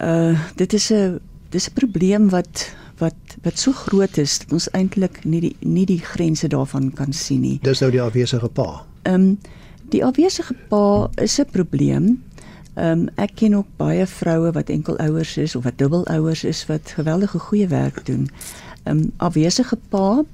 uh 0.00 0.40
dit 0.56 0.72
is 0.72 0.90
'n 0.92 1.20
dis 1.50 1.68
'n 1.68 1.74
probleem 1.74 2.28
wat 2.28 2.72
wat 2.98 3.36
wat 3.42 3.58
so 3.58 3.72
groot 3.72 4.16
is 4.18 4.38
dat 4.38 4.52
ons 4.52 4.68
eintlik 4.70 5.24
nie 5.24 5.40
die 5.40 5.56
nie 5.60 5.86
die 5.86 6.00
grense 6.00 6.48
daarvan 6.48 6.92
kan 6.92 7.12
sien 7.12 7.40
nie. 7.40 7.58
Dis 7.62 7.80
nou 7.84 7.90
die 7.90 8.02
afwesige 8.02 8.48
pa. 8.48 8.84
Ehm 9.02 9.14
um, 9.14 9.38
die 9.90 10.04
afwesige 10.04 10.54
pa 10.68 11.10
is 11.22 11.38
'n 11.40 11.50
probleem. 11.50 12.22
Ehm 12.74 12.90
um, 12.90 13.08
ek 13.16 13.34
ken 13.34 13.54
ook 13.54 13.68
baie 13.76 14.06
vroue 14.06 14.52
wat 14.52 14.68
enkelouers 14.68 15.36
is 15.36 15.56
of 15.56 15.64
wat 15.64 15.78
dubbelouers 15.78 16.44
is 16.44 16.66
wat 16.66 16.90
geweldige 16.96 17.38
goeie 17.38 17.68
werk 17.68 18.06
doen. 18.06 18.28
Ehm 18.82 18.98
um, 18.98 19.12
afwesige 19.16 19.78
pa 19.88 20.24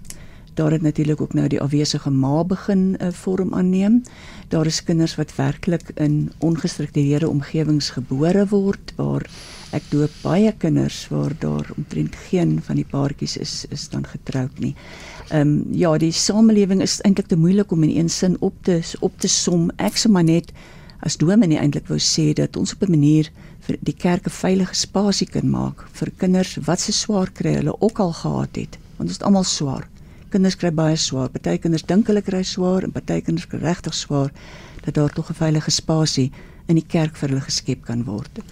daar 0.55 0.71
het 0.71 0.83
natuurlik 0.83 1.21
ook 1.21 1.33
nou 1.33 1.49
die 1.49 1.61
afwesige 1.61 2.11
ma 2.11 2.45
begin 2.45 2.79
'n 2.79 3.05
uh, 3.05 3.13
vorm 3.13 3.55
aanneem. 3.55 4.03
Daar 4.49 4.67
is 4.67 4.85
kinders 4.85 5.15
wat 5.15 5.35
werklik 5.35 5.91
in 5.95 6.33
ongestruktureerde 6.39 7.29
omgewings 7.29 7.91
gebore 7.91 8.47
word 8.49 8.93
waar 8.97 9.31
ek 9.73 9.89
doop 9.91 10.13
baie 10.23 10.53
kinders 10.61 11.07
waar 11.09 11.33
daar 11.41 11.71
omtrent 11.77 12.17
geen 12.29 12.59
van 12.67 12.77
die 12.77 12.89
paartjies 12.89 13.37
is 13.41 13.55
is 13.71 13.89
dan 13.89 14.05
getroud 14.07 14.59
nie. 14.61 14.75
Ehm 15.31 15.41
um, 15.41 15.53
ja, 15.71 15.97
die 15.99 16.13
samelewing 16.13 16.83
is 16.83 17.01
eintlik 17.01 17.27
te 17.27 17.37
moeilik 17.37 17.73
om 17.73 17.83
in 17.83 17.97
een 17.97 18.09
sin 18.09 18.37
op 18.41 18.55
te 18.63 18.81
op 19.01 19.19
te 19.19 19.29
som. 19.29 19.71
Ek 19.77 19.97
sê 19.97 20.11
maar 20.11 20.29
net 20.29 20.53
as 21.01 21.17
dominee 21.17 21.59
eintlik 21.59 21.89
wou 21.89 21.99
sê 21.99 22.33
dat 22.37 22.57
ons 22.57 22.75
op 22.75 22.83
'n 22.83 22.91
manier 22.91 23.31
vir 23.67 23.79
die 23.81 23.97
kerk 23.97 24.27
'n 24.27 24.39
veilige 24.43 24.75
spasie 24.75 25.27
kan 25.27 25.51
maak 25.51 25.89
vir 25.93 26.13
kinders 26.19 26.59
wat 26.67 26.81
se 26.81 26.93
swaar 26.93 27.31
kry 27.31 27.55
hulle 27.55 27.81
ook 27.81 27.99
al 27.99 28.13
gehad 28.13 28.57
het. 28.57 28.79
Want 28.97 29.09
dit 29.09 29.21
is 29.21 29.27
almal 29.27 29.45
swaar. 29.45 29.89
Kinders 30.29 30.57
kry 30.57 30.71
baie 30.71 30.97
swaar. 30.97 31.29
Party 31.29 31.59
kinders 31.59 31.83
dink 31.83 32.07
hulle 32.07 32.23
kry 32.23 32.43
swaar 32.43 32.83
en 32.83 32.93
party 32.93 33.21
kinders 33.21 33.47
kry 33.47 33.59
regtig 33.59 33.95
swaar 33.95 34.31
dat 34.85 34.95
daar 34.95 35.13
tog 35.13 35.31
'n 35.31 35.35
veilige 35.35 35.71
spasie 35.71 36.33
in 36.67 36.79
die 36.79 36.87
kerk 36.89 37.17
vir 37.21 37.33
hulle 37.33 37.45
geskep 37.45 37.87
kan 37.89 38.05
word. 38.09 38.43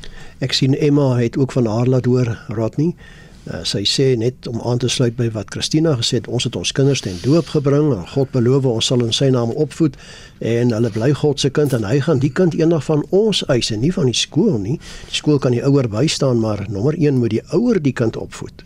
Ek 0.40 0.54
sien 0.56 0.76
Emma 0.78 1.14
het 1.20 1.38
ook 1.38 1.52
van 1.52 1.66
haar 1.70 1.90
laat 1.90 2.08
hoor, 2.10 2.32
Rodney. 2.48 2.94
Uh, 3.48 3.62
sy 3.64 3.80
sê 3.88 4.10
net 4.20 4.44
om 4.50 4.58
aan 4.68 4.78
te 4.78 4.88
sluit 4.92 5.14
by 5.16 5.30
wat 5.32 5.48
Christina 5.54 5.94
gesê 5.96 6.18
het, 6.18 6.26
ons 6.28 6.44
het 6.44 6.56
ons 6.58 6.72
kinders 6.76 7.00
ten 7.00 7.16
doop 7.22 7.48
gebring 7.54 7.88
en 7.94 8.02
God 8.12 8.28
beloof 8.34 8.66
ons 8.68 8.90
sal 8.92 9.00
in 9.00 9.14
sy 9.16 9.30
naam 9.32 9.54
opvoed 9.56 9.96
en 10.44 10.74
hulle 10.76 10.90
bly 10.92 11.08
God 11.16 11.40
se 11.40 11.48
kind 11.56 11.72
en 11.72 11.86
hy 11.88 12.02
gaan 12.04 12.20
die 12.20 12.32
kind 12.36 12.54
eendag 12.58 12.84
van 12.84 13.00
ons 13.16 13.40
eis 13.48 13.72
en 13.72 13.80
nie 13.80 13.94
van 13.96 14.10
die 14.10 14.18
skool 14.18 14.58
nie. 14.60 14.76
Die 15.08 15.16
skool 15.22 15.40
kan 15.40 15.56
die 15.56 15.64
ouer 15.64 15.88
bystaan, 15.88 16.42
maar 16.44 16.66
nommer 16.68 16.98
1 17.00 17.16
moet 17.16 17.32
die 17.38 17.42
ouer 17.56 17.80
die 17.80 17.96
kind 17.96 18.20
opvoed. 18.20 18.60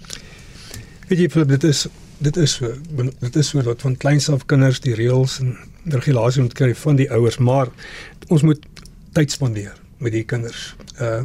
Weet 1.07 1.23
jy 1.23 1.31
Philip, 1.31 1.55
dit 1.55 1.71
is 1.71 1.87
dit 2.25 2.37
is 2.43 2.59
so 2.59 2.75
dit 3.21 3.37
is 3.37 3.49
so 3.55 3.63
dat 3.63 3.87
van 3.87 3.97
kleins 3.97 4.27
af 4.33 4.47
kinders 4.51 4.83
die 4.83 4.95
reëls 4.99 5.39
en 5.45 5.55
regulasies 5.93 6.43
moet 6.43 6.59
kry 6.59 6.75
van 6.83 6.99
die 6.99 7.11
ouers, 7.13 7.39
maar 7.39 7.71
ons 8.33 8.43
moet 8.43 8.63
tyd 9.15 9.31
spandeer 9.35 9.75
met 10.03 10.13
die 10.13 10.25
kinders. 10.25 10.75
Uh 11.01 11.25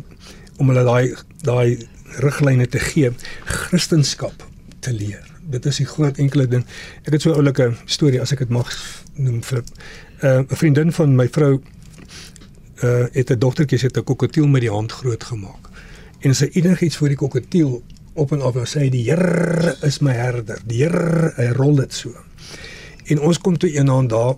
om 0.59 0.67
hulle 0.67 0.83
daai 0.83 1.15
daai 1.47 1.87
riglyne 2.19 2.65
te 2.67 2.79
gee, 2.83 3.13
Christendom 3.47 4.33
te 4.83 4.91
leer. 4.91 5.23
Dit 5.49 5.65
is 5.65 5.79
die 5.79 5.87
groot 5.87 6.17
enkele 6.19 6.47
ding. 6.51 6.65
Ek 7.07 7.13
het 7.15 7.21
so 7.21 7.31
'n 7.31 7.39
oulike 7.39 7.75
storie 7.85 8.19
as 8.21 8.31
ek 8.31 8.39
dit 8.39 8.49
mag 8.49 8.67
noem 9.15 9.41
vir 9.43 9.63
'n 9.63 10.27
uh, 10.27 10.43
vriendin 10.47 10.91
van 10.91 11.15
my 11.15 11.27
vrou 11.27 11.61
uh 12.83 13.05
het 13.11 13.31
'n 13.31 13.39
dogtertjie 13.39 13.79
se 13.79 13.87
'n 13.87 14.03
koketiel 14.03 14.47
met 14.47 14.61
die 14.61 14.71
hand 14.71 14.91
groot 14.91 15.23
gemaak. 15.23 15.69
En 16.19 16.35
sy 16.35 16.49
enigiets 16.53 16.97
vir 16.97 17.07
die 17.07 17.17
koketiel 17.17 17.83
op 18.13 18.31
en 18.31 18.41
af 18.41 18.55
en 18.55 18.67
sê 18.67 18.89
die 18.89 19.11
Here 19.11 19.77
is 19.81 19.99
my 19.99 20.11
herder. 20.11 20.59
Die 20.65 20.83
Here 20.83 21.33
hy 21.35 21.47
rol 21.55 21.75
dit 21.75 21.93
so. 21.93 22.11
En 23.05 23.19
ons 23.19 23.39
kom 23.39 23.57
toe 23.57 23.71
eendag 23.71 24.05
daar 24.05 24.35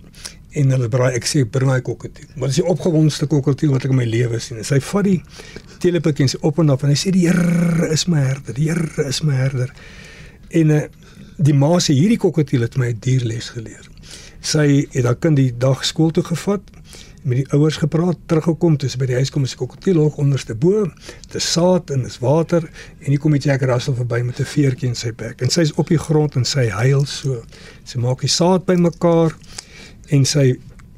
en 0.51 0.73
hulle 0.75 0.89
braai 0.91 1.15
ek 1.15 1.27
sê 1.29 1.43
bring 1.47 1.69
my 1.71 1.79
koketiel. 1.85 2.29
Maar 2.35 2.51
dis 2.51 2.59
die 2.59 2.67
opgewondste 2.67 3.27
koketiel 3.31 3.71
wat 3.71 3.85
ek 3.87 3.93
in 3.93 3.99
my 4.01 4.07
lewe 4.09 4.39
sien. 4.43 4.59
En 4.59 4.67
sy 4.67 4.81
vat 4.83 5.07
die 5.07 5.19
telepik 5.83 6.19
en 6.23 6.31
sy 6.31 6.39
op 6.47 6.59
en 6.61 6.73
af 6.73 6.83
en 6.83 6.91
hy 6.91 6.97
sê 6.99 7.13
die 7.15 7.27
Here 7.27 7.87
is 7.93 8.07
my 8.11 8.23
herder. 8.25 8.57
Die 8.57 8.67
Here 8.69 9.07
is 9.07 9.21
my 9.23 9.37
herder. 9.37 9.71
En 10.61 10.75
uh, 10.75 10.81
die 11.39 11.55
ma 11.55 11.77
sê 11.79 11.95
hierdie 11.95 12.19
koketiel 12.21 12.67
het 12.67 12.77
my 12.77 12.91
'n 12.91 12.99
dierles 12.99 13.49
geleer. 13.55 13.87
Sy 14.41 14.87
het 14.91 15.05
haar 15.05 15.19
kind 15.21 15.37
die 15.37 15.51
dag 15.57 15.85
skool 15.85 16.11
toe 16.11 16.23
gevat 16.23 16.61
met 17.23 17.37
die 17.37 17.53
ouers 17.53 17.77
gepraat, 17.77 18.17
teruggekom, 18.25 18.77
toe 18.77 18.89
sy 18.89 18.97
by 18.97 19.05
die 19.11 19.17
huis 19.19 19.29
kom 19.29 19.43
is 19.45 19.53
die 19.53 19.59
koketiel 19.59 19.99
hoog 20.01 20.17
onderste 20.17 20.55
bo, 20.57 20.87
dis 21.29 21.51
saad 21.53 21.91
en 21.93 22.01
dis 22.07 22.17
water 22.17 22.65
en 22.65 23.09
hier 23.11 23.21
kom 23.21 23.35
die 23.35 23.43
Jack 23.43 23.61
Russell 23.69 23.93
verby 23.93 24.23
met 24.25 24.39
'n 24.39 24.45
veertjie 24.45 24.89
in 24.89 24.95
sy 24.95 25.11
bek 25.11 25.41
en 25.41 25.49
sy's 25.49 25.71
op 25.77 25.87
die 25.87 26.01
grond 26.01 26.35
en 26.35 26.45
sy 26.45 26.67
huil 26.69 27.05
so. 27.05 27.43
Sy 27.85 27.99
maak 27.99 28.21
die 28.21 28.27
saad 28.27 28.65
bymekaar 28.65 29.37
en 30.15 30.25
sy 30.27 30.51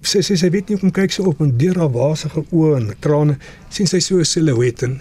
sy 0.04 0.20
sê 0.26 0.36
sy 0.40 0.50
weet 0.52 0.70
nie 0.70 0.78
hoe 0.78 0.90
om 0.90 0.96
kyk 0.96 1.14
sy 1.16 1.24
op 1.30 1.42
en 1.44 1.54
deur 1.60 1.80
haar 1.80 1.94
wasige 1.94 2.44
oë 2.52 2.74
en 2.80 2.90
trane 3.04 3.38
sien 3.70 3.88
sy 3.88 4.02
so 4.04 4.20
'n 4.20 4.28
silhouet 4.28 4.84
en 4.84 5.00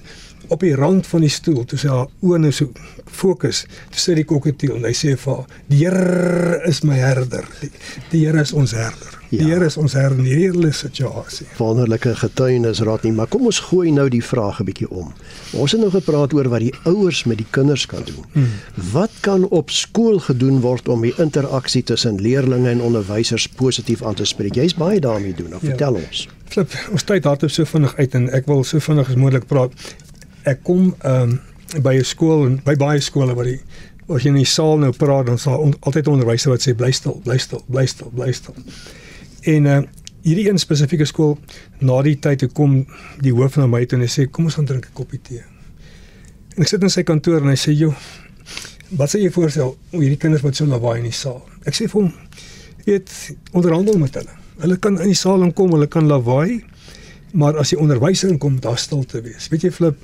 op 0.48 0.60
die 0.60 0.74
rand 0.76 1.06
van 1.06 1.24
die 1.24 1.32
stoel 1.32 1.64
toe 1.64 1.78
sy 1.78 1.88
haar 1.88 2.08
oë 2.22 2.38
nou 2.44 2.52
so 2.52 2.68
fokus 3.06 3.64
toe 3.90 3.98
sit 4.04 4.16
die 4.20 4.28
koketiel 4.28 4.76
en 4.76 4.84
hy 4.84 4.94
sê 4.94 5.16
vir 5.16 5.34
haar 5.34 5.46
die 5.68 5.82
Here 5.82 6.60
is 6.68 6.82
my 6.84 6.96
herder. 6.96 7.48
Die, 7.60 7.70
die 8.10 8.26
Here 8.26 8.40
is 8.40 8.52
ons 8.52 8.76
herder 8.76 9.21
die 9.32 9.40
Ja. 9.40 9.46
Here 9.48 9.64
is 9.66 9.76
ons 9.80 9.94
herder 9.96 10.18
in 10.18 10.24
hierdie 10.28 10.50
hele 10.50 10.72
situasie 10.76 11.46
Wonderlike 11.56 12.10
getuienis 12.20 12.82
Rodney, 12.84 13.12
maar 13.16 13.26
kom 13.32 13.46
ons 13.48 13.60
gooi 13.70 13.90
nou 13.90 14.08
die 14.12 14.20
vraag 14.22 14.60
'n 14.60 14.64
bietjie 14.68 14.90
om. 14.90 15.12
Ons 15.56 15.72
het 15.72 15.80
nou 15.80 15.90
gepraat 15.90 16.34
oor 16.36 16.48
wat 16.52 16.60
die 16.60 16.74
ouers 16.84 17.24
met 17.24 17.38
die 17.38 17.46
kinders 17.50 17.86
kan 17.86 18.02
doen. 18.04 18.24
Hmm. 18.32 18.48
Wat 18.92 19.10
kan 19.20 19.48
op 19.48 19.70
skool 19.70 20.18
gedoen 20.18 20.60
word 20.60 20.88
om 20.88 21.00
die 21.00 21.14
interaksie 21.16 21.82
tussen 21.82 22.20
leerders 22.20 22.66
en 22.66 22.80
onderwysers 22.80 23.46
positief 23.48 24.02
aan 24.02 24.14
te 24.14 24.24
spreek? 24.24 24.54
Jy's 24.54 24.74
baie 24.74 25.00
daarmee 25.00 25.34
doen. 25.34 25.48
Nou, 25.50 25.60
Ja. 25.62 25.68
vertel 25.68 25.94
ons. 25.94 26.28
Flip, 26.44 26.70
ons 26.92 27.02
tyd 27.02 27.24
hardop 27.24 27.50
so 27.50 27.64
vinnig 27.64 27.96
uit 27.96 28.14
en 28.14 28.28
ek 28.30 28.46
wil 28.46 28.64
so 28.64 28.78
vinnig 28.78 29.08
as 29.08 29.14
moontlik 29.16 29.46
praat. 29.46 29.72
Ek 30.44 30.62
kom 30.62 30.94
ehm 31.02 31.30
um, 31.30 31.40
by 31.82 31.94
'n 31.96 32.04
skool 32.04 32.46
en 32.46 32.60
by 32.64 32.74
baie 32.76 33.00
skole 33.00 33.34
waar 33.34 33.44
die 33.44 33.60
as 34.08 34.22
jy 34.22 34.28
in 34.28 34.34
die 34.34 34.44
saal 34.44 34.78
nou 34.78 34.90
praat 34.92 35.26
dan 35.26 35.38
sal 35.38 35.58
on, 35.58 35.74
altyd 35.80 36.06
'n 36.06 36.10
onderwyser 36.10 36.50
wat 36.50 36.60
sê 36.60 36.74
bly 36.76 36.90
stil, 36.90 37.20
bly 37.24 37.38
stil, 37.38 37.62
bly 37.68 37.86
stil, 37.86 38.10
bly 38.14 38.32
stil. 38.32 38.54
En 39.42 39.64
uh 39.66 39.82
hierdie 40.22 40.44
een 40.46 40.58
spesifieke 40.58 41.02
skool 41.04 41.32
na 41.82 41.96
die 42.06 42.14
tyd 42.22 42.38
toe 42.38 42.48
kom 42.54 42.76
die 43.18 43.32
hoof 43.34 43.56
na 43.58 43.64
my 43.66 43.80
toe 43.90 43.96
en 43.98 44.04
hy 44.04 44.10
sê 44.10 44.28
kom 44.30 44.46
ons 44.46 44.54
gaan 44.54 44.68
drink 44.68 44.86
'n 44.86 44.94
koppie 44.94 45.18
tee. 45.18 45.42
En 46.54 46.62
ek 46.62 46.68
sit 46.68 46.82
in 46.82 46.90
sy 46.90 47.02
kantoor 47.02 47.42
en 47.42 47.50
hy 47.50 47.58
sê 47.58 47.74
joh 47.74 47.94
wat 48.98 49.10
sê 49.10 49.18
jy 49.18 49.30
voorstel 49.34 49.76
om 49.90 50.00
hierdie 50.00 50.20
kinders 50.20 50.44
wat 50.44 50.54
so 50.54 50.66
lawaai 50.66 50.98
in 51.00 51.08
die 51.08 51.16
saal. 51.16 51.42
Ek 51.66 51.74
sê 51.74 51.88
vir 51.88 52.02
hom 52.02 52.12
weet 52.86 53.10
onderhandel 53.52 53.98
met 53.98 54.14
hulle. 54.14 54.34
Hulle 54.62 54.76
kan 54.76 55.00
in 55.00 55.10
die 55.10 55.18
saal 55.18 55.42
inkom, 55.42 55.72
hulle 55.72 55.88
kan 55.90 56.06
lawaai, 56.06 56.62
maar 57.32 57.56
as 57.58 57.72
die 57.72 57.78
onderwyser 57.80 58.30
inkom, 58.30 58.60
daar 58.60 58.78
stil 58.78 59.04
te 59.08 59.22
wees. 59.24 59.48
Weet 59.48 59.62
jy 59.62 59.70
Flip, 59.70 59.96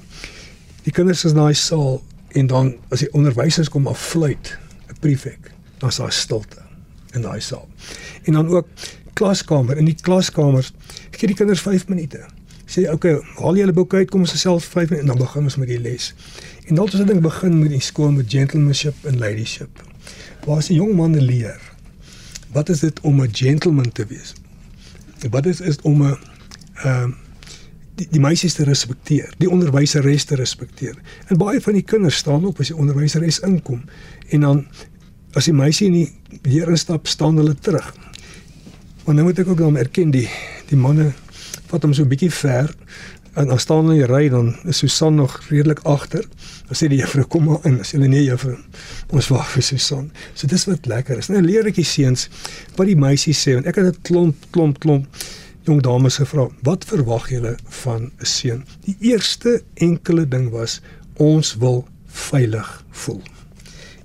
die 0.83 0.95
kinders 0.95 1.25
is 1.25 1.35
in 1.37 1.43
daai 1.43 1.55
saal 1.55 2.01
en 2.35 2.47
dan 2.47 2.73
as 2.91 3.05
die 3.05 3.13
onderwysers 3.17 3.69
kom 3.69 3.87
af 3.87 4.01
fluit, 4.01 4.59
'n 4.89 4.99
prefek, 5.01 5.53
dan 5.79 5.91
is 5.91 5.97
daar 5.97 6.13
stilte 6.13 6.63
in 7.15 7.23
daai 7.23 7.41
saal. 7.41 7.69
En 8.25 8.33
dan 8.33 8.49
ook 8.49 8.67
klaskamer, 9.19 9.79
in 9.81 9.89
die 9.91 9.97
klaskamers 9.99 10.73
gee 11.17 11.31
die 11.31 11.37
kinders 11.39 11.63
5 11.65 11.89
minute. 11.91 12.25
Sê 12.69 12.85
okay, 12.93 13.17
haal 13.41 13.57
julle 13.59 13.75
boeke 13.77 14.03
uit, 14.03 14.11
kom 14.13 14.27
ons 14.27 14.35
gesels 14.37 14.67
5 14.69 14.93
minute 14.93 15.07
en 15.07 15.13
dan 15.15 15.23
begin 15.23 15.49
ons 15.49 15.59
met 15.61 15.71
die 15.71 15.81
les. 15.81 16.11
En 16.67 16.75
dan 16.79 16.85
het 16.89 16.99
ons 16.99 17.09
ding 17.11 17.23
begin 17.25 17.59
met 17.59 17.73
die 17.75 17.85
skool 17.85 18.13
met 18.15 18.29
gentlemanship 18.31 19.07
en 19.09 19.19
ladyship. 19.19 19.83
Waar 20.47 20.63
se 20.63 20.77
jong 20.77 20.95
manne 20.99 21.23
leer 21.25 21.61
wat 22.53 22.71
is 22.73 22.81
dit 22.81 23.01
om 23.05 23.21
'n 23.21 23.29
gentleman 23.33 23.93
te 23.93 24.07
wees? 24.09 24.33
Wat 25.31 25.47
is 25.47 25.61
is 25.61 25.81
om 25.83 26.03
'n 26.03 26.17
ehm 26.85 27.11
uh, 27.11 27.17
die, 27.99 28.07
die 28.11 28.23
meisies 28.23 28.57
te 28.59 28.67
respekteer, 28.69 29.33
die 29.43 29.51
onderwyseres 29.51 30.25
te 30.29 30.39
respekteer. 30.39 30.97
En 31.27 31.41
baie 31.41 31.61
van 31.61 31.79
die 31.79 31.85
kinders 31.87 32.21
staan 32.23 32.47
op 32.49 32.61
as 32.63 32.73
die 32.73 32.79
onderwyseres 32.79 33.41
inkom 33.47 33.83
en 34.29 34.47
dan 34.47 34.67
as 35.39 35.49
die 35.51 35.57
meisie 35.57 35.89
in 35.91 35.93
die 35.93 36.09
leer 36.49 36.71
instap, 36.73 37.07
staan 37.07 37.37
hulle 37.37 37.55
terug. 37.55 37.91
Maar 39.09 39.17
nou 39.17 39.29
moet 39.29 39.39
ek 39.41 39.49
ook 39.49 39.57
dan 39.59 39.77
erken 39.81 40.11
die 40.13 40.27
die 40.69 40.77
manne 40.77 41.15
vat 41.71 41.85
hom 41.87 41.95
so 41.97 42.05
'n 42.05 42.11
bietjie 42.11 42.29
ver 42.29 42.75
en 43.41 43.47
dan 43.49 43.59
staan 43.59 43.89
hulle 43.89 43.95
in 43.95 44.05
die 44.05 44.09
ry 44.13 44.29
dan 44.29 44.51
is 44.69 44.79
Susan 44.79 45.15
nog 45.15 45.41
redelik 45.49 45.81
agter. 45.89 46.27
Dan 46.67 46.77
sê 46.77 46.89
die 46.93 46.99
juffrou 46.99 47.25
kom 47.25 47.45
maar 47.45 47.65
in. 47.65 47.81
As 47.81 47.93
hulle 47.93 48.09
nee 48.09 48.25
juffrou, 48.25 48.59
ons 49.09 49.29
wag 49.29 49.49
vir 49.51 49.63
Susan. 49.63 50.11
So 50.35 50.47
dis 50.47 50.65
wat 50.65 50.87
lekker 50.87 51.19
is. 51.19 51.29
Nou 51.29 51.41
leer 51.41 51.67
ek 51.67 51.81
die 51.81 51.85
seuns 51.85 52.29
wat 52.77 52.87
die 52.87 52.97
meisies 52.97 53.41
sê 53.49 53.55
want 53.55 53.67
ek 53.67 53.77
het 53.77 53.87
'n 53.87 54.03
klomp 54.03 54.37
klomp 54.51 54.79
klomp 54.79 55.07
jong 55.65 55.83
dames 55.83 56.17
gevra, 56.17 56.49
"Wat 56.63 56.85
verwag 56.85 57.31
julle 57.31 57.57
van 57.65 58.13
'n 58.21 58.27
seun?" 58.27 58.65
Die 58.85 58.97
eerste 59.01 59.63
enkele 59.75 60.29
ding 60.29 60.51
was, 60.51 60.83
"Ons 61.17 61.57
wil 61.57 61.89
veilig 62.07 62.85
voel." 62.91 63.23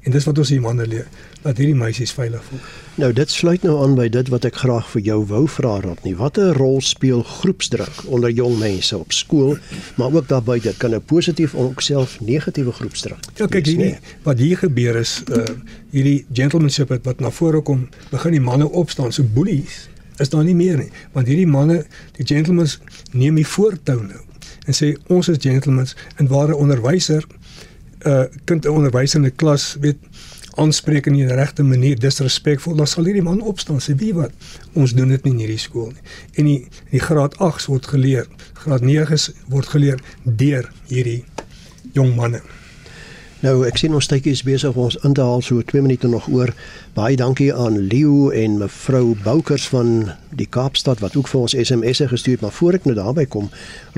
En 0.04 0.12
dis 0.12 0.26
wat 0.28 0.38
ons 0.38 0.50
hier 0.52 0.62
manne 0.62 0.84
leer, 0.88 1.08
dat 1.46 1.58
hierdie 1.58 1.78
meisies 1.80 2.12
veilig 2.12 2.44
voel. 2.44 2.60
Nou 3.00 3.12
dit 3.16 3.30
sluit 3.32 3.64
nou 3.64 3.78
aan 3.84 3.96
by 3.96 4.10
dit 4.12 4.28
wat 4.34 4.46
ek 4.46 4.58
graag 4.60 4.90
vir 4.92 5.02
jou 5.02 5.20
wou 5.30 5.44
vra 5.48 5.78
rond 5.86 6.04
nie. 6.04 6.16
Watter 6.20 6.52
rol 6.58 6.82
speel 6.84 7.24
groepsdruk 7.24 8.04
onder 8.06 8.32
jong 8.32 8.58
mense 8.60 8.98
op 8.98 9.16
skool, 9.16 9.56
maar 9.96 10.12
ook 10.12 10.28
daarbuiten? 10.28 10.76
Kan 10.78 10.96
'n 10.96 11.02
positief 11.02 11.54
of 11.54 11.72
ook 11.72 11.82
self 11.82 12.20
negatiewe 12.20 12.72
groepsdruk? 12.72 13.24
Ja, 13.36 13.48
kyk 13.48 13.66
hier, 13.66 14.00
wat 14.24 14.38
hier 14.38 14.58
gebeur 14.58 14.96
is 14.96 15.24
uh 15.32 15.46
hierdie 15.94 16.26
gentlemanship 16.34 16.90
wat 16.90 17.20
na 17.20 17.30
vore 17.32 17.62
kom, 17.62 17.90
begin 18.10 18.32
die 18.32 18.42
manne 18.42 18.70
opstaan 18.70 19.12
so 19.14 19.24
boelies 19.24 19.88
is 20.18 20.30
daar 20.30 20.44
nie 20.44 20.56
meer 20.56 20.78
nie 20.78 20.92
want 21.14 21.28
hierdie 21.28 21.50
manne 21.50 21.84
die 22.18 22.26
gentlemen 22.26 22.70
neem 23.12 23.36
die 23.36 23.48
voortou 23.48 24.00
nou 24.02 24.22
en 24.66 24.78
sê 24.78 24.94
ons 25.12 25.30
is 25.32 25.42
gentlemen 25.44 25.88
en 26.16 26.28
waar 26.28 26.50
'n 26.50 26.60
onderwyser 26.66 27.26
uh, 28.06 28.24
kind 28.46 28.66
'n 28.66 28.70
onderwyser 28.70 29.20
in 29.20 29.26
'n 29.26 29.36
klas 29.36 29.76
weet 29.82 29.98
aanspreek 30.56 31.06
in 31.06 31.14
die 31.14 31.28
regte 31.28 31.64
manier 31.64 32.00
disrespekvol 32.00 32.76
dan 32.76 32.88
sal 32.88 33.06
hierdie 33.06 33.26
man 33.26 33.42
opstaan 33.42 33.82
sê 33.82 33.96
wie 33.98 34.14
wat? 34.14 34.32
Ons 34.74 34.94
doen 34.94 35.10
dit 35.10 35.24
nie 35.24 35.34
in 35.34 35.40
hierdie 35.40 35.58
skool 35.58 35.90
nie. 35.90 36.04
En 36.38 36.46
die 36.46 36.68
die 36.92 37.02
graad 37.02 37.38
8 37.38 37.66
word 37.66 37.86
geleer 37.86 38.28
graad 38.54 38.82
9 38.82 39.34
word 39.50 39.68
geleer 39.68 40.00
deur 40.24 40.70
hierdie 40.88 41.24
jong 41.94 42.16
manne 42.16 42.42
Nou 43.44 43.66
ek 43.68 43.76
sien 43.76 43.92
ons 43.92 44.08
tydjie 44.08 44.32
is 44.38 44.42
besig 44.48 44.72
om 44.72 44.86
ons 44.86 44.96
in 45.04 45.14
te 45.18 45.24
haal 45.24 45.42
so 45.44 45.60
2 45.68 45.84
minute 45.84 46.08
nog 46.08 46.30
oor. 46.32 46.54
Baie 46.96 47.18
dankie 47.20 47.50
aan 47.52 47.76
Leo 47.92 48.30
en 48.32 48.54
mevrou 48.62 49.18
Boukers 49.20 49.66
van 49.68 50.14
die 50.32 50.48
Kaapstad 50.48 51.02
wat 51.04 51.18
ook 51.20 51.28
vir 51.28 51.42
ons 51.42 51.56
SMS'e 51.60 52.08
gestuur 52.08 52.38
het, 52.38 52.46
maar 52.46 52.56
voor 52.56 52.78
ek 52.80 52.88
nou 52.88 52.96
daarby 52.96 53.26
kom, 53.28 53.50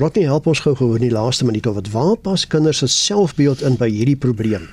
Rodney 0.02 0.26
help 0.26 0.48
ons 0.50 0.64
gou-gou 0.64 0.88
in 0.98 1.06
die 1.06 1.12
laaste 1.14 1.46
minuut 1.46 1.68
of 1.70 1.78
wat 1.78 1.92
waar 1.94 2.16
pas 2.18 2.46
kinders 2.50 2.82
se 2.82 2.90
selfbeeld 2.90 3.62
in 3.62 3.78
by 3.78 3.86
hierdie 3.86 4.18
probleem. 4.18 4.66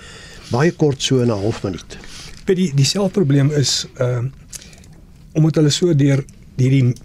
Baie 0.49 0.73
kort 0.73 1.05
so 1.05 1.21
'n 1.21 1.29
half 1.29 1.62
minuut. 1.63 1.97
By 2.47 2.57
die 2.57 2.71
die 2.73 2.89
selfprobleem 2.89 3.51
is 3.51 3.86
ehm 4.01 4.25
uh, 4.25 4.31
omdat 5.33 5.55
hulle 5.55 5.69
so 5.69 5.93
deur 5.93 6.25
hierdie 6.57 6.95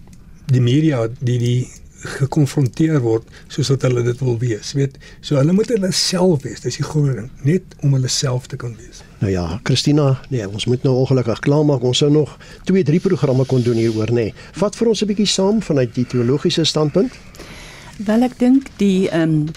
die 0.46 0.60
media 0.60 1.04
die 1.20 1.38
die 1.38 1.68
gekonfronteer 1.98 3.00
word 3.02 3.26
soos 3.50 3.70
wat 3.72 3.82
hulle 3.82 4.04
dit 4.06 4.20
wil 4.22 4.38
wees. 4.38 4.72
Weet, 4.78 4.98
so 5.20 5.38
hulle 5.40 5.52
moet 5.56 5.70
hulle 5.74 5.90
self 5.94 6.44
wees. 6.46 6.62
Dis 6.62 6.78
die 6.78 6.86
groot 6.86 7.16
ding, 7.18 7.30
net 7.46 7.78
om 7.82 7.96
hulle 7.96 8.10
self 8.12 8.46
te 8.50 8.58
kan 8.60 8.76
wees. 8.78 9.02
Nou 9.18 9.32
ja, 9.32 9.46
Christina, 9.66 10.12
nee, 10.30 10.46
ons 10.46 10.68
moet 10.70 10.84
nou 10.86 10.94
ongelukkig 11.02 11.42
klaarmaak. 11.46 11.82
Ons 11.82 12.04
sou 12.04 12.10
nog 12.12 12.36
2, 12.70 12.84
3 12.86 13.00
programme 13.08 13.46
kon 13.50 13.64
doen 13.66 13.80
hieroor, 13.80 14.12
nê. 14.14 14.28
Nee. 14.28 14.46
Vat 14.60 14.76
vir 14.78 14.92
ons 14.92 15.02
'n 15.02 15.10
bietjie 15.10 15.26
saam 15.26 15.62
vanuit 15.62 15.94
die 15.94 16.06
teologiese 16.06 16.64
standpunt. 16.64 17.12
Wel 18.06 18.22
ek 18.22 18.38
dink 18.38 18.70
die 18.78 19.08
ehm 19.10 19.22
um, 19.22 19.48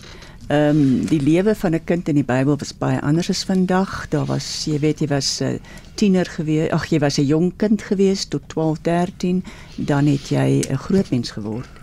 ehm 0.49 0.77
um, 0.77 1.05
die 1.05 1.21
lewe 1.21 1.55
van 1.55 1.75
'n 1.75 1.83
kind 1.85 2.09
in 2.09 2.15
die 2.15 2.25
Bybel 2.25 2.57
was 2.57 2.73
baie 2.73 2.99
anders 3.01 3.29
as 3.29 3.43
vandag. 3.43 4.09
Daar 4.09 4.25
was, 4.25 4.65
jy 4.65 4.79
weet, 4.79 4.99
jy 4.99 5.07
was 5.07 5.39
'n 5.41 5.43
uh, 5.45 5.59
tiener 5.95 6.25
gewees. 6.25 6.71
Ag, 6.71 6.89
jy 6.89 6.99
was 6.99 7.17
'n 7.17 7.25
jong 7.25 7.53
kind 7.55 7.81
gewees 7.81 8.25
tot 8.25 8.41
12, 8.47 8.81
13, 8.81 9.43
dan 9.75 10.07
het 10.07 10.29
jy 10.29 10.65
'n 10.69 10.77
groot 10.77 11.09
mens 11.09 11.31
geword 11.31 11.80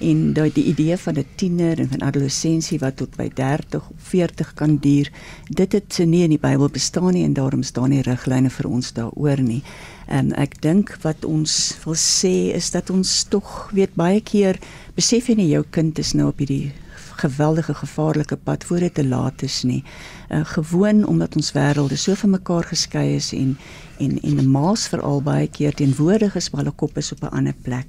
en 0.00 0.32
daai 0.32 0.50
die 0.52 0.64
idee 0.72 0.96
van 0.96 1.18
'n 1.18 1.26
tiener 1.36 1.78
en 1.78 1.88
van 1.88 2.02
adolessensie 2.02 2.78
wat 2.78 2.96
tot 2.96 3.16
by 3.16 3.28
30 3.34 3.88
of 3.90 4.02
40 4.02 4.54
kan 4.54 4.76
duur 4.76 5.10
dit 5.48 5.72
het 5.72 5.94
se 5.94 6.04
nie 6.04 6.22
in 6.22 6.30
die 6.30 6.38
Bybel 6.38 6.68
bestaan 6.68 7.12
nie 7.12 7.24
en 7.24 7.32
daarom 7.32 7.62
staan 7.62 7.90
nie 7.90 8.02
riglyne 8.02 8.50
vir 8.50 8.68
ons 8.68 8.92
daaroor 8.92 9.40
nie. 9.42 9.62
En 10.06 10.32
ek 10.34 10.60
dink 10.62 10.96
wat 11.02 11.24
ons 11.24 11.76
wil 11.84 11.94
sê 11.94 12.54
is 12.54 12.70
dat 12.70 12.90
ons 12.90 13.24
tog 13.24 13.70
weet 13.72 13.94
baie 13.94 14.20
keer 14.20 14.58
besef 14.94 15.26
jy 15.28 15.34
nie 15.34 15.48
jou 15.48 15.64
kind 15.70 15.98
is 15.98 16.12
nou 16.12 16.28
op 16.28 16.38
hierdie 16.38 16.72
geweldige 17.20 17.74
gevaarlike 17.74 18.36
pad 18.36 18.64
voor 18.64 18.78
dit 18.78 18.94
te 18.94 19.04
laat 19.06 19.42
is 19.42 19.62
nie. 19.62 19.84
Uh, 20.28 20.40
gewoon 20.44 21.06
omdat 21.06 21.36
ons 21.36 21.52
wêrelde 21.52 21.96
so 21.96 22.14
van 22.14 22.30
mekaar 22.30 22.64
geskei 22.64 23.14
is 23.14 23.32
en 23.32 23.58
en 23.98 24.20
en 24.20 24.36
'n 24.40 24.50
maas 24.50 24.88
veral 24.88 25.22
baie 25.22 25.48
keer 25.48 25.74
teenwoordig 25.74 26.34
is 26.34 26.50
maar 26.50 26.62
hulle 26.62 26.76
kop 26.76 26.96
is 26.96 27.12
op 27.12 27.22
'n 27.22 27.36
ander 27.36 27.54
plek. 27.62 27.86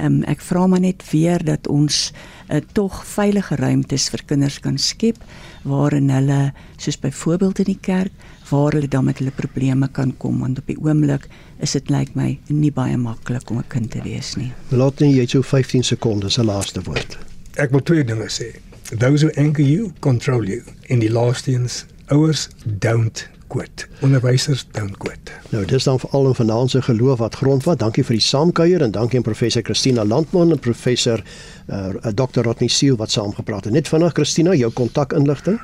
Um, 0.00 0.22
ek 0.26 0.40
vra 0.42 0.66
maar 0.66 0.80
net 0.80 1.02
weer 1.10 1.44
dat 1.44 1.68
ons 1.70 2.12
uh, 2.50 2.60
tog 2.72 3.04
veilige 3.06 3.56
ruimtes 3.56 4.08
vir 4.10 4.24
kinders 4.26 4.58
kan 4.60 4.78
skep 4.78 5.20
waarin 5.62 6.10
hulle 6.10 6.52
soos 6.76 6.98
byvoorbeeld 6.98 7.62
in 7.64 7.70
die 7.72 7.80
kerk 7.80 8.12
waar 8.50 8.74
hulle 8.74 8.88
dan 8.88 9.04
met 9.04 9.18
hulle 9.22 9.30
probleme 9.34 9.88
kan 9.88 10.16
kom 10.18 10.40
want 10.42 10.58
op 10.58 10.66
die 10.66 10.78
oomblik 10.82 11.28
is 11.62 11.76
dit 11.78 11.90
lyk 11.94 12.14
my 12.18 12.34
nie 12.48 12.72
baie 12.74 12.96
maklik 12.96 13.50
om 13.50 13.58
'n 13.58 13.68
kind 13.68 13.90
te 13.90 14.02
wees 14.02 14.36
nie. 14.36 14.52
Laat 14.70 15.00
net 15.00 15.14
jy 15.14 15.26
so 15.26 15.42
15 15.42 15.82
sekondes 15.82 16.34
se 16.34 16.44
laaste 16.44 16.82
woord. 16.82 17.18
Ek 17.56 17.70
wil 17.70 17.82
twee 17.82 18.04
dinge 18.04 18.28
sê. 18.28 18.58
Those 18.98 19.26
who 19.26 19.32
anchor 19.40 19.64
you 19.64 19.92
control 20.00 20.44
you. 20.44 20.62
In 20.88 20.98
die 20.98 21.10
laaste 21.10 21.50
eens 21.52 21.86
ouers 22.08 22.48
don't 22.64 23.28
quit. 23.46 23.88
Onderwysers 24.00 24.66
don't 24.70 24.96
quit. 24.96 25.32
Nou 25.50 25.64
dis 25.64 25.84
dan 25.84 26.00
veral 26.00 26.26
in 26.26 26.34
vanaand 26.34 26.70
se 26.70 26.82
geloof 26.82 27.18
wat 27.18 27.34
grondvat. 27.34 27.78
Dankie 27.78 28.04
vir 28.04 28.16
die 28.18 28.24
saamkuier 28.24 28.82
en 28.82 28.90
dankie 28.90 29.18
aan 29.18 29.24
professor 29.26 29.62
Christina 29.62 30.04
Landman 30.04 30.50
en 30.50 30.58
professor 30.58 31.22
uh, 31.66 31.88
Dr. 32.14 32.40
Rodney 32.42 32.68
Seal 32.68 32.96
wat 32.96 33.10
saamgepraat 33.10 33.64
het. 33.64 33.72
Net 33.72 33.88
vinnig 33.88 34.12
Christina, 34.12 34.54
jou 34.54 34.72
kontakinligting. 34.72 35.60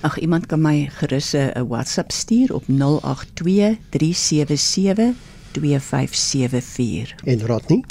Ag 0.00 0.18
iemand 0.18 0.46
kan 0.46 0.62
my 0.62 0.90
gerus 0.98 1.34
'n 1.34 1.66
WhatsApp 1.68 2.12
stuur 2.12 2.54
op 2.54 2.64
082 2.68 3.76
377 3.90 5.14
2574. 5.52 7.14
En 7.24 7.46
Rodney? 7.46 7.84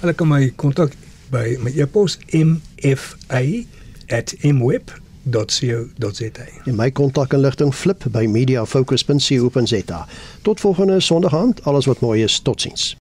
Hulle 0.00 0.12
kan 0.12 0.28
my 0.28 0.52
kontak 0.56 0.92
by 1.30 1.56
my 1.60 1.72
e-pos 1.76 2.18
mfa@mweb.com 2.30 5.01
media.co.za. 5.22 6.44
En 6.64 6.74
my 6.74 6.90
kontakinligting 6.90 7.74
flip 7.74 8.04
by 8.10 8.26
mediafocus.co.za. 8.26 10.06
Tot 10.42 10.60
volgende 10.60 11.00
Sondag 11.00 11.34
aand, 11.34 11.64
alles 11.64 11.86
wat 11.86 12.00
mooi 12.00 12.22
is. 12.22 12.40
Totsiens. 12.40 12.90